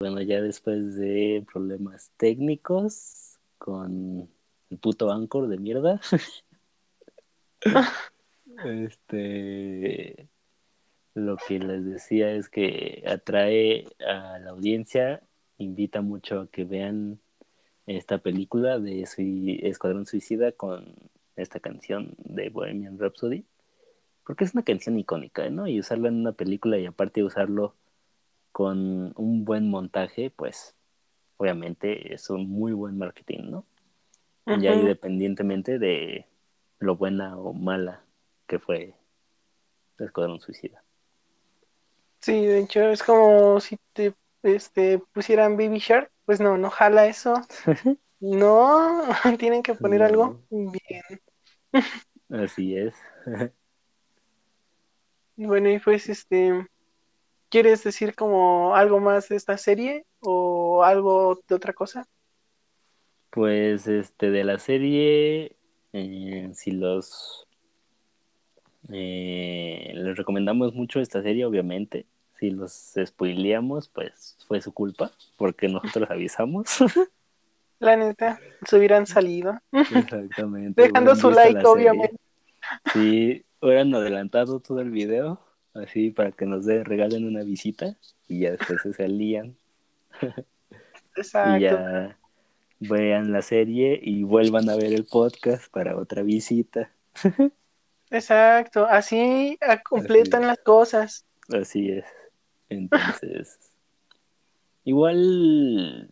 bueno, 0.00 0.20
ya 0.22 0.40
después 0.40 0.96
de 0.96 1.44
problemas 1.52 2.10
técnicos 2.16 3.38
con 3.58 4.28
el 4.70 4.78
puto 4.78 5.12
Anchor 5.12 5.48
de 5.48 5.58
mierda. 5.58 6.00
este 8.64 10.28
lo 11.14 11.36
que 11.36 11.58
les 11.58 11.84
decía 11.84 12.30
es 12.32 12.48
que 12.48 13.02
atrae 13.06 13.86
a 14.06 14.38
la 14.38 14.50
audiencia, 14.50 15.22
invita 15.58 16.00
mucho 16.00 16.40
a 16.40 16.46
que 16.48 16.64
vean 16.64 17.20
esta 17.88 18.18
película 18.18 18.78
de 18.78 19.02
Escuadrón 19.62 20.06
Suicida 20.06 20.52
con 20.52 20.94
esta 21.36 21.58
canción 21.58 22.14
de 22.18 22.50
Bohemian 22.50 22.98
Rhapsody, 22.98 23.44
porque 24.24 24.44
es 24.44 24.52
una 24.52 24.62
canción 24.62 24.98
icónica, 24.98 25.48
¿no? 25.48 25.66
Y 25.66 25.80
usarla 25.80 26.08
en 26.08 26.16
una 26.16 26.32
película 26.32 26.78
y 26.78 26.86
aparte 26.86 27.24
usarlo 27.24 27.74
con 28.52 29.12
un 29.16 29.44
buen 29.44 29.70
montaje, 29.70 30.30
pues 30.30 30.74
obviamente 31.38 32.12
es 32.12 32.28
un 32.28 32.48
muy 32.50 32.72
buen 32.72 32.98
marketing, 32.98 33.50
¿no? 33.50 33.64
Ya 34.60 34.74
independientemente 34.74 35.78
de 35.78 36.26
lo 36.78 36.96
buena 36.96 37.36
o 37.38 37.52
mala 37.52 38.02
que 38.46 38.58
fue 38.58 38.94
Escuadrón 39.98 40.40
Suicida. 40.40 40.82
Sí, 42.20 42.46
de 42.46 42.60
hecho 42.60 42.80
es 42.90 43.02
como 43.02 43.60
si 43.60 43.78
te 43.92 44.14
este, 44.42 44.98
pusieran 45.12 45.56
Baby 45.56 45.78
Shark, 45.78 46.10
pues 46.24 46.40
no, 46.40 46.58
no 46.58 46.70
jala 46.70 47.06
eso. 47.06 47.34
no, 48.20 49.02
tienen 49.38 49.62
que 49.62 49.74
poner 49.74 50.02
algo 50.02 50.40
bien. 50.50 51.02
Así 52.28 52.76
es. 52.76 52.94
bueno, 55.36 55.70
y 55.70 55.78
pues 55.78 56.08
este, 56.08 56.66
¿quieres 57.48 57.82
decir 57.84 58.14
como 58.14 58.74
algo 58.74 59.00
más 59.00 59.28
de 59.28 59.36
esta 59.36 59.56
serie 59.56 60.04
o 60.20 60.82
algo 60.82 61.40
de 61.48 61.54
otra 61.54 61.72
cosa? 61.72 62.06
Pues 63.30 63.86
este 63.86 64.30
de 64.30 64.44
la 64.44 64.58
serie, 64.58 65.56
eh, 65.92 66.50
si 66.54 66.70
los 66.70 67.46
eh, 68.90 69.92
les 69.94 70.16
recomendamos 70.16 70.74
mucho 70.74 71.00
esta 71.00 71.22
serie, 71.22 71.44
obviamente. 71.44 72.06
Si 72.38 72.50
los 72.50 72.94
spoileamos, 73.04 73.88
pues 73.88 74.36
fue 74.46 74.60
su 74.60 74.72
culpa, 74.72 75.10
porque 75.36 75.68
nosotros 75.68 76.08
avisamos. 76.10 76.66
La 77.80 77.96
neta, 77.96 78.40
se 78.66 78.76
hubieran 78.76 79.06
salido. 79.06 79.60
Exactamente. 79.72 80.82
Dejando 80.86 81.14
su 81.14 81.30
like, 81.30 81.64
obviamente. 81.64 82.16
Sí, 82.92 83.44
hubieran 83.60 83.94
adelantado 83.94 84.60
todo 84.60 84.80
el 84.80 84.90
video, 84.90 85.40
así 85.74 86.10
para 86.10 86.32
que 86.32 86.44
nos 86.44 86.64
de, 86.64 86.82
regalen 86.82 87.26
una 87.26 87.42
visita 87.42 87.96
y 88.26 88.40
ya 88.40 88.52
después 88.52 88.82
se 88.82 88.92
salían. 88.92 89.56
Exacto. 91.16 91.56
y 91.58 91.60
ya 91.60 92.18
vean 92.80 93.32
la 93.32 93.42
serie 93.42 93.98
y 94.02 94.22
vuelvan 94.22 94.68
a 94.70 94.76
ver 94.76 94.92
el 94.92 95.04
podcast 95.04 95.70
para 95.72 95.96
otra 95.96 96.22
visita. 96.22 96.90
Exacto, 98.10 98.86
así 98.86 99.58
completan 99.84 100.46
las 100.46 100.58
cosas. 100.58 101.24
Así 101.48 101.90
es. 101.90 102.04
Entonces, 102.68 103.58
igual, 104.84 106.10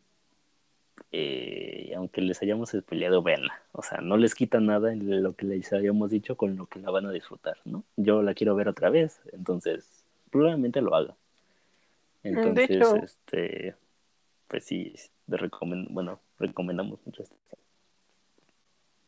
eh, 1.12 1.92
aunque 1.96 2.20
les 2.20 2.40
hayamos 2.42 2.76
peleado, 2.86 3.22
veanla. 3.22 3.62
O 3.72 3.82
sea, 3.82 3.98
no 4.00 4.16
les 4.16 4.34
quita 4.34 4.60
nada 4.60 4.92
en 4.92 5.22
lo 5.22 5.34
que 5.34 5.46
les 5.46 5.72
habíamos 5.72 6.10
dicho 6.10 6.36
con 6.36 6.56
lo 6.56 6.66
que 6.66 6.80
la 6.80 6.90
van 6.90 7.06
a 7.06 7.12
disfrutar, 7.12 7.56
¿no? 7.64 7.84
Yo 7.96 8.22
la 8.22 8.34
quiero 8.34 8.54
ver 8.54 8.68
otra 8.68 8.90
vez, 8.90 9.20
entonces 9.32 10.04
probablemente 10.30 10.80
lo 10.80 10.94
haga. 10.94 11.14
Entonces, 12.22 12.82
este, 13.02 13.74
pues 14.48 14.64
sí, 14.64 14.94
de 15.26 15.50
bueno, 15.90 16.20
recomendamos 16.38 16.98
mucho 17.04 17.22
esta. 17.22 17.36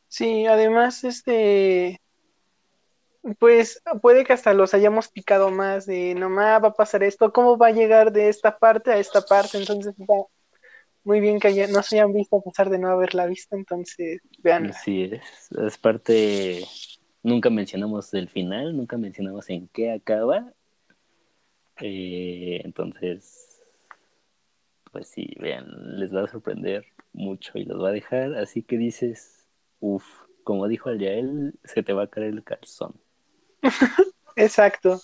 Sí, 0.09 0.47
además, 0.47 1.05
este, 1.05 2.01
pues 3.39 3.83
puede 4.01 4.25
que 4.25 4.33
hasta 4.33 4.55
los 4.55 4.75
hayamos 4.75 5.09
picado 5.09 5.51
más 5.51 5.87
de 5.87 6.15
nomás 6.15 6.63
va 6.63 6.69
a 6.69 6.75
pasar 6.75 7.03
esto, 7.03 7.33
cómo 7.33 7.59
va 7.59 7.69
a 7.69 7.73
llegar 7.73 8.13
de 8.13 8.29
esta 8.29 8.59
parte 8.59 8.93
a 8.93 8.99
esta 8.99 9.23
parte, 9.23 9.59
entonces 9.59 9.95
muy 11.05 11.21
bien 11.21 11.41
que 11.41 11.67
no 11.69 11.83
se 11.83 11.97
hayan 11.97 12.13
visto 12.13 12.37
a 12.37 12.43
pesar 12.43 12.71
de 12.71 12.79
no 12.79 12.89
haberla 12.89 13.27
visto, 13.27 13.57
entonces 13.57 14.21
vean. 14.39 14.73
Sí, 14.73 15.11
es, 15.13 15.51
es 15.53 15.79
parte, 15.79 16.65
nunca 17.23 17.51
mencionamos 17.51 18.13
el 18.15 18.29
final, 18.29 18.77
nunca 18.77 18.97
mencionamos 18.97 19.49
en 19.51 19.69
qué 19.69 19.93
acaba, 19.93 20.53
eh, 21.81 22.61
entonces, 22.65 23.63
pues 24.91 25.09
sí, 25.09 25.35
vean, 25.39 25.67
les 25.99 26.15
va 26.15 26.25
a 26.25 26.29
sorprender 26.29 26.85
mucho 27.13 27.53
y 27.59 27.65
los 27.65 27.83
va 27.83 27.89
a 27.89 27.93
dejar, 27.93 28.35
así 28.35 28.63
que 28.63 28.77
dices, 28.77 29.47
uff, 29.81 30.05
como 30.45 30.67
dijo 30.67 30.93
Yael, 30.93 31.55
se 31.65 31.83
te 31.83 31.93
va 31.93 32.05
a 32.05 32.07
caer 32.09 32.29
el 32.29 32.45
calzón. 32.45 33.01
Exacto. 34.37 35.01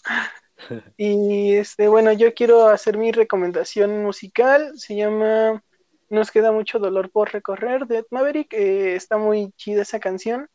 Y 0.96 1.54
este, 1.54 1.88
bueno, 1.88 2.12
yo 2.12 2.32
quiero 2.34 2.68
hacer 2.68 2.96
mi 2.96 3.12
recomendación 3.12 4.02
musical. 4.02 4.78
Se 4.78 4.96
llama 4.96 5.62
Nos 6.08 6.30
queda 6.30 6.52
mucho 6.52 6.78
dolor 6.78 7.10
por 7.10 7.32
recorrer 7.32 7.86
de 7.86 7.98
Ed 7.98 8.06
Maverick. 8.10 8.52
Eh, 8.52 8.96
está 8.96 9.18
muy 9.18 9.52
chida 9.56 9.82
esa 9.82 10.00
canción. 10.00 10.48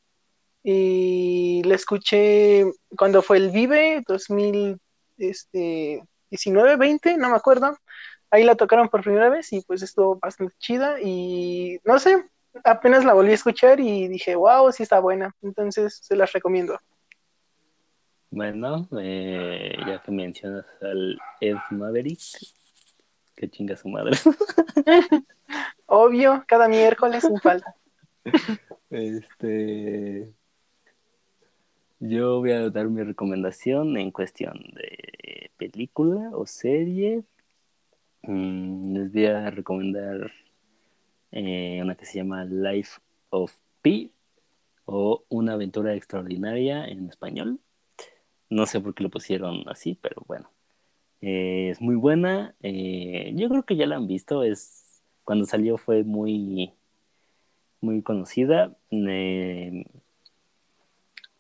Y 0.64 1.62
la 1.64 1.76
escuché 1.76 2.66
cuando 2.98 3.22
fue 3.22 3.38
el 3.38 3.52
Vive 3.52 4.04
2019, 4.08 6.76
20, 6.78 7.18
no 7.18 7.30
me 7.30 7.36
acuerdo. 7.36 7.78
Ahí 8.32 8.44
la 8.44 8.56
tocaron 8.56 8.90
por 8.90 9.02
primera 9.02 9.30
vez 9.30 9.52
y 9.54 9.62
pues 9.62 9.82
estuvo 9.82 10.18
bastante 10.18 10.56
chida. 10.60 11.00
Y 11.02 11.80
no 11.84 12.00
sé, 12.00 12.26
apenas 12.64 13.06
la 13.06 13.14
volví 13.14 13.32
a 13.32 13.36
escuchar 13.36 13.80
y 13.80 14.08
dije, 14.08 14.36
wow, 14.36 14.72
sí 14.72 14.84
está 14.84 15.00
buena. 15.00 15.36
Entonces 15.42 16.00
se 16.02 16.16
las 16.16 16.32
recomiendo. 16.34 16.80
Bueno, 18.32 18.88
eh, 19.00 19.76
ya 19.88 20.02
que 20.04 20.12
mencionas 20.12 20.66
al 20.82 21.20
Ed 21.42 21.58
Maverick, 21.72 22.20
que 23.36 23.50
chinga 23.50 23.76
su 23.76 23.90
madre. 23.90 24.16
Obvio, 25.88 26.44
cada 26.48 26.68
miércoles 26.68 27.24
sin 27.24 27.40
falta. 27.40 27.76
Este. 28.92 30.34
Yo 32.00 32.40
voy 32.40 32.52
a 32.52 32.70
dar 32.72 32.88
mi 32.88 33.04
recomendación 33.04 33.98
en 33.98 34.10
cuestión 34.10 34.58
de 34.74 35.52
película 35.58 36.32
o 36.34 36.48
serie. 36.48 37.24
Mm, 38.24 38.94
les 38.96 39.14
voy 39.14 39.26
a 39.26 39.52
recomendar 39.52 40.32
eh, 41.32 41.80
una 41.84 41.96
que 41.96 42.06
se 42.06 42.18
llama 42.18 42.46
Life 42.46 43.00
of 43.30 43.56
Pi 43.82 44.12
o 44.86 45.24
Una 45.30 45.54
aventura 45.54 45.94
extraordinaria 45.94 46.86
en 46.86 47.10
español. 47.10 47.60
No 48.50 48.66
sé 48.66 48.80
por 48.82 48.94
qué 48.96 49.04
lo 49.04 49.10
pusieron 49.10 49.64
así, 49.68 49.98
pero 50.02 50.24
bueno. 50.28 50.50
Eh, 51.22 51.70
es 51.72 51.82
muy 51.82 51.96
buena. 51.96 52.56
Eh, 52.62 53.34
yo 53.36 53.50
creo 53.50 53.64
que 53.64 53.76
ya 53.76 53.86
la 53.86 53.98
han 53.98 54.08
visto. 54.08 54.44
Es 54.44 55.02
cuando 55.24 55.46
salió 55.46 55.78
fue 55.78 56.04
muy 56.04 56.74
muy 57.82 58.02
conocida. 58.02 58.76
Eh, 58.92 59.86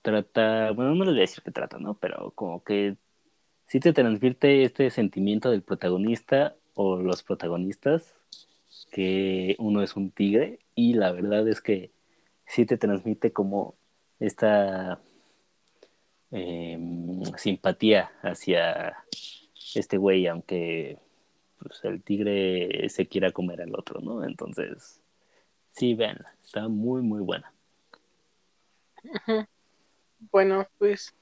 trata, 0.01 0.71
bueno, 0.71 0.95
no 0.95 1.05
les 1.05 1.13
voy 1.13 1.19
a 1.19 1.21
decir 1.21 1.43
que 1.43 1.51
trata, 1.51 1.77
¿no? 1.79 1.95
Pero 1.95 2.31
como 2.31 2.63
que 2.63 2.95
sí 3.67 3.79
te 3.79 3.93
transmite 3.93 4.63
este 4.63 4.89
sentimiento 4.91 5.51
del 5.51 5.61
protagonista 5.63 6.55
o 6.73 6.97
los 6.97 7.23
protagonistas, 7.23 8.15
que 8.91 9.55
uno 9.59 9.83
es 9.83 9.95
un 9.95 10.11
tigre 10.11 10.59
y 10.75 10.93
la 10.93 11.11
verdad 11.11 11.47
es 11.47 11.61
que 11.61 11.91
sí 12.47 12.65
te 12.65 12.77
transmite 12.77 13.31
como 13.33 13.75
esta 14.19 14.99
Em, 16.31 17.23
simpatía 17.37 18.11
hacia 18.21 18.95
este 19.73 19.97
güey, 19.97 20.27
aunque 20.27 20.97
pues, 21.57 21.83
el 21.83 22.03
tigre 22.03 22.87
se 22.89 23.07
quiera 23.07 23.31
comer 23.31 23.61
al 23.61 23.73
otro, 23.73 23.99
¿no? 23.99 24.23
Entonces, 24.23 25.01
sí, 25.71 25.95
vean, 25.95 26.19
está 26.43 26.67
muy, 26.67 27.01
muy 27.01 27.21
buena. 27.21 27.51
Bueno, 30.31 30.67
pues 30.77 31.15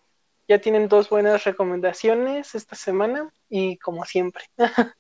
ya 0.48 0.60
tienen 0.60 0.88
dos 0.90 1.10
buenas 1.10 1.44
recomendaciones 1.44 2.56
esta 2.56 2.76
semana 2.76 3.32
y 3.50 3.78
como 3.78 4.04
siempre. 4.04 4.44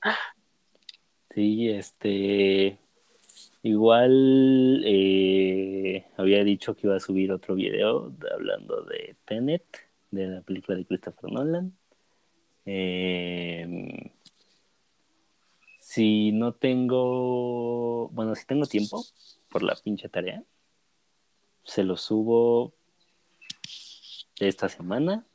sí, 1.33 1.69
este, 1.69 2.77
igual 3.63 4.83
eh, 4.85 6.05
había 6.15 6.43
dicho 6.43 6.75
que 6.75 6.87
iba 6.87 6.95
a 6.95 7.01
subir 7.01 7.31
otro 7.31 7.55
video 7.55 8.13
hablando 8.31 8.83
de 8.83 9.15
Tenet 9.25 9.86
de 10.11 10.27
la 10.27 10.41
película 10.41 10.77
de 10.77 10.85
Christopher 10.85 11.31
Nolan. 11.31 11.77
Em, 12.65 14.11
si 15.79 16.31
no 16.31 16.53
tengo, 16.53 18.09
bueno, 18.09 18.35
si 18.35 18.45
tengo 18.45 18.65
tiempo 18.65 19.03
por 19.49 19.63
la 19.63 19.75
pinche 19.75 20.09
tarea, 20.09 20.43
se 21.63 21.83
lo 21.83 21.97
subo 21.97 22.73
esta 24.39 24.69
semana. 24.69 25.25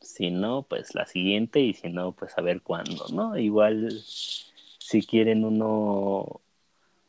Si 0.00 0.30
no, 0.30 0.64
pues 0.64 0.94
la 0.94 1.06
siguiente 1.06 1.60
y 1.60 1.74
si 1.74 1.88
no, 1.88 2.12
pues 2.12 2.36
a 2.36 2.42
ver 2.42 2.62
cuándo, 2.62 3.06
¿no? 3.12 3.38
Igual 3.38 4.02
si 4.02 5.02
quieren 5.06 5.44
uno 5.44 6.40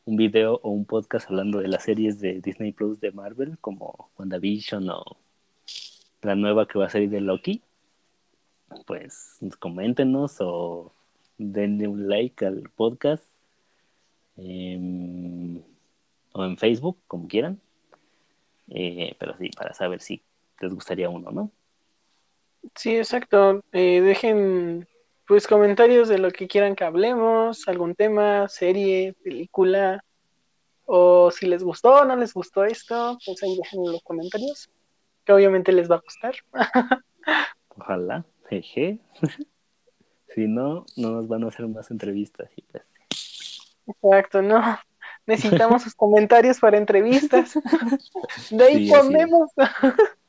un 0.06 0.16
video 0.16 0.60
o 0.62 0.70
un 0.70 0.84
podcast 0.84 1.28
hablando 1.30 1.60
de 1.60 1.68
las 1.68 1.84
series 1.84 2.20
de 2.20 2.40
Disney 2.40 2.72
Plus 2.72 3.00
de 3.00 3.12
Marvel 3.12 3.58
como 3.58 4.10
WandaVision 4.18 4.90
o 4.90 5.16
la 6.24 6.34
nueva 6.34 6.66
que 6.66 6.78
va 6.78 6.86
a 6.86 6.90
salir 6.90 7.10
de 7.10 7.20
Loki, 7.20 7.62
pues 8.86 9.38
coméntenos 9.58 10.36
o 10.40 10.92
denle 11.38 11.88
un 11.88 12.08
like 12.08 12.44
al 12.46 12.70
podcast 12.70 13.24
em, 14.36 15.62
o 16.32 16.44
en 16.44 16.56
Facebook, 16.56 16.98
como 17.06 17.28
quieran. 17.28 17.60
Eh, 18.68 19.14
pero 19.18 19.36
sí, 19.36 19.50
para 19.50 19.74
saber 19.74 20.00
si 20.00 20.22
les 20.60 20.72
gustaría 20.72 21.08
uno, 21.08 21.30
¿no? 21.30 21.50
Sí, 22.74 22.96
exacto. 22.96 23.62
Eh, 23.72 24.00
dejen 24.00 24.88
pues 25.26 25.46
comentarios 25.46 26.08
de 26.08 26.18
lo 26.18 26.30
que 26.30 26.48
quieran 26.48 26.76
que 26.76 26.84
hablemos, 26.84 27.66
algún 27.68 27.94
tema, 27.94 28.48
serie, 28.48 29.14
película, 29.22 30.04
o 30.86 31.30
si 31.30 31.46
les 31.46 31.62
gustó 31.62 31.94
o 31.94 32.04
no 32.04 32.16
les 32.16 32.34
gustó 32.34 32.64
esto, 32.64 33.16
pues 33.24 33.42
ahí 33.42 33.56
dejen 33.56 33.86
en 33.86 33.92
los 33.92 34.02
comentarios, 34.02 34.68
que 35.24 35.32
obviamente 35.32 35.72
les 35.72 35.90
va 35.90 35.96
a 35.96 36.00
gustar. 36.00 36.34
Ojalá, 37.76 38.24
jeje. 38.48 38.98
si 40.34 40.46
no, 40.46 40.86
no 40.96 41.10
nos 41.10 41.28
van 41.28 41.44
a 41.44 41.48
hacer 41.48 41.66
más 41.68 41.90
entrevistas. 41.90 42.50
Pues. 42.70 42.84
Exacto, 43.86 44.42
no. 44.42 44.62
Necesitamos 45.26 45.82
sus 45.82 45.94
comentarios 45.94 46.60
para 46.60 46.76
entrevistas. 46.76 47.54
De 48.50 48.64
ahí 48.64 48.90
comemos. 48.90 49.50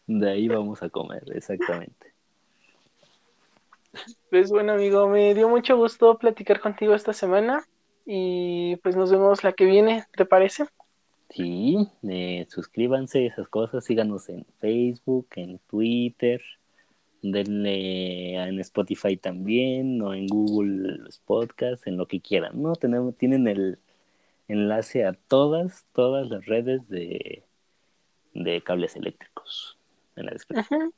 De 0.08 0.30
ahí 0.30 0.48
vamos 0.48 0.82
a 0.84 0.90
comer, 0.90 1.24
exactamente. 1.34 2.14
Pues 4.30 4.52
bueno, 4.52 4.74
amigo, 4.74 5.08
me 5.08 5.34
dio 5.34 5.50
mucho 5.50 5.78
gusto 5.78 6.18
platicar 6.18 6.60
contigo 6.60 6.94
esta 6.94 7.14
semana 7.14 7.66
y 8.06 8.76
pues 8.78 8.96
nos 8.96 9.12
vemos 9.12 9.44
la 9.44 9.54
que 9.54 9.66
viene, 9.66 10.06
¿te 10.16 10.26
parece? 10.26 10.66
Sí, 11.30 11.90
eh, 12.04 12.46
suscríbanse, 12.50 13.26
esas 13.26 13.48
cosas, 13.50 13.84
síganos 13.84 14.30
en 14.30 14.46
Facebook, 14.60 15.28
en 15.36 15.60
Twitter, 15.60 16.42
denle 17.22 18.36
en 18.36 18.60
Spotify 18.60 19.18
también, 19.18 20.02
o 20.02 20.14
en 20.14 20.28
Google 20.28 21.00
Podcast, 21.26 21.88
en 21.88 21.98
lo 21.98 22.08
que 22.08 22.22
quieran, 22.22 22.62
¿no? 22.62 22.76
Tenemos, 22.76 23.18
tienen 23.18 23.48
el 23.48 23.80
enlace 24.48 25.06
a 25.06 25.14
todas, 25.14 25.86
todas 25.94 26.30
las 26.30 26.46
redes 26.46 26.88
de, 26.88 27.44
de 28.34 28.62
cables 28.62 28.96
eléctricos 28.96 29.78
en 30.16 30.26
la 30.26 30.32
descripción. 30.32 30.94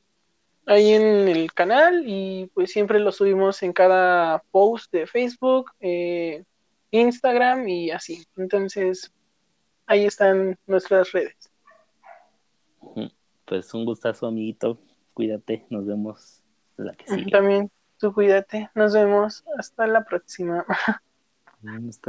Ahí 0.66 0.92
en 0.92 1.30
el 1.30 1.54
canal 1.54 2.04
y 2.06 2.52
pues 2.54 2.72
siempre 2.72 3.00
lo 3.00 3.14
subimos 3.14 3.64
en 3.64 3.72
cada 3.72 4.44
post 4.52 4.92
de 4.92 5.08
Facebook, 5.08 5.72
eh, 5.80 6.44
Instagram 6.92 7.70
y 7.70 7.92
así. 7.92 8.26
Entonces, 8.36 9.14
ahí 9.88 10.06
están 10.06 10.58
nuestras 10.68 11.12
redes. 11.12 11.50
Pues 13.46 13.74
un 13.74 13.86
gustazo, 13.86 14.28
amiguito. 14.28 14.80
Cuídate, 15.14 15.66
nos 15.70 15.86
vemos 15.86 16.44
la 16.76 16.94
que 16.94 17.08
sigue. 17.08 17.32
También, 17.32 17.72
tú 17.98 18.14
cuídate. 18.14 18.70
Nos 18.76 18.94
vemos. 18.94 19.44
Hasta 19.58 19.88
la 19.88 20.04
próxima. 20.04 20.66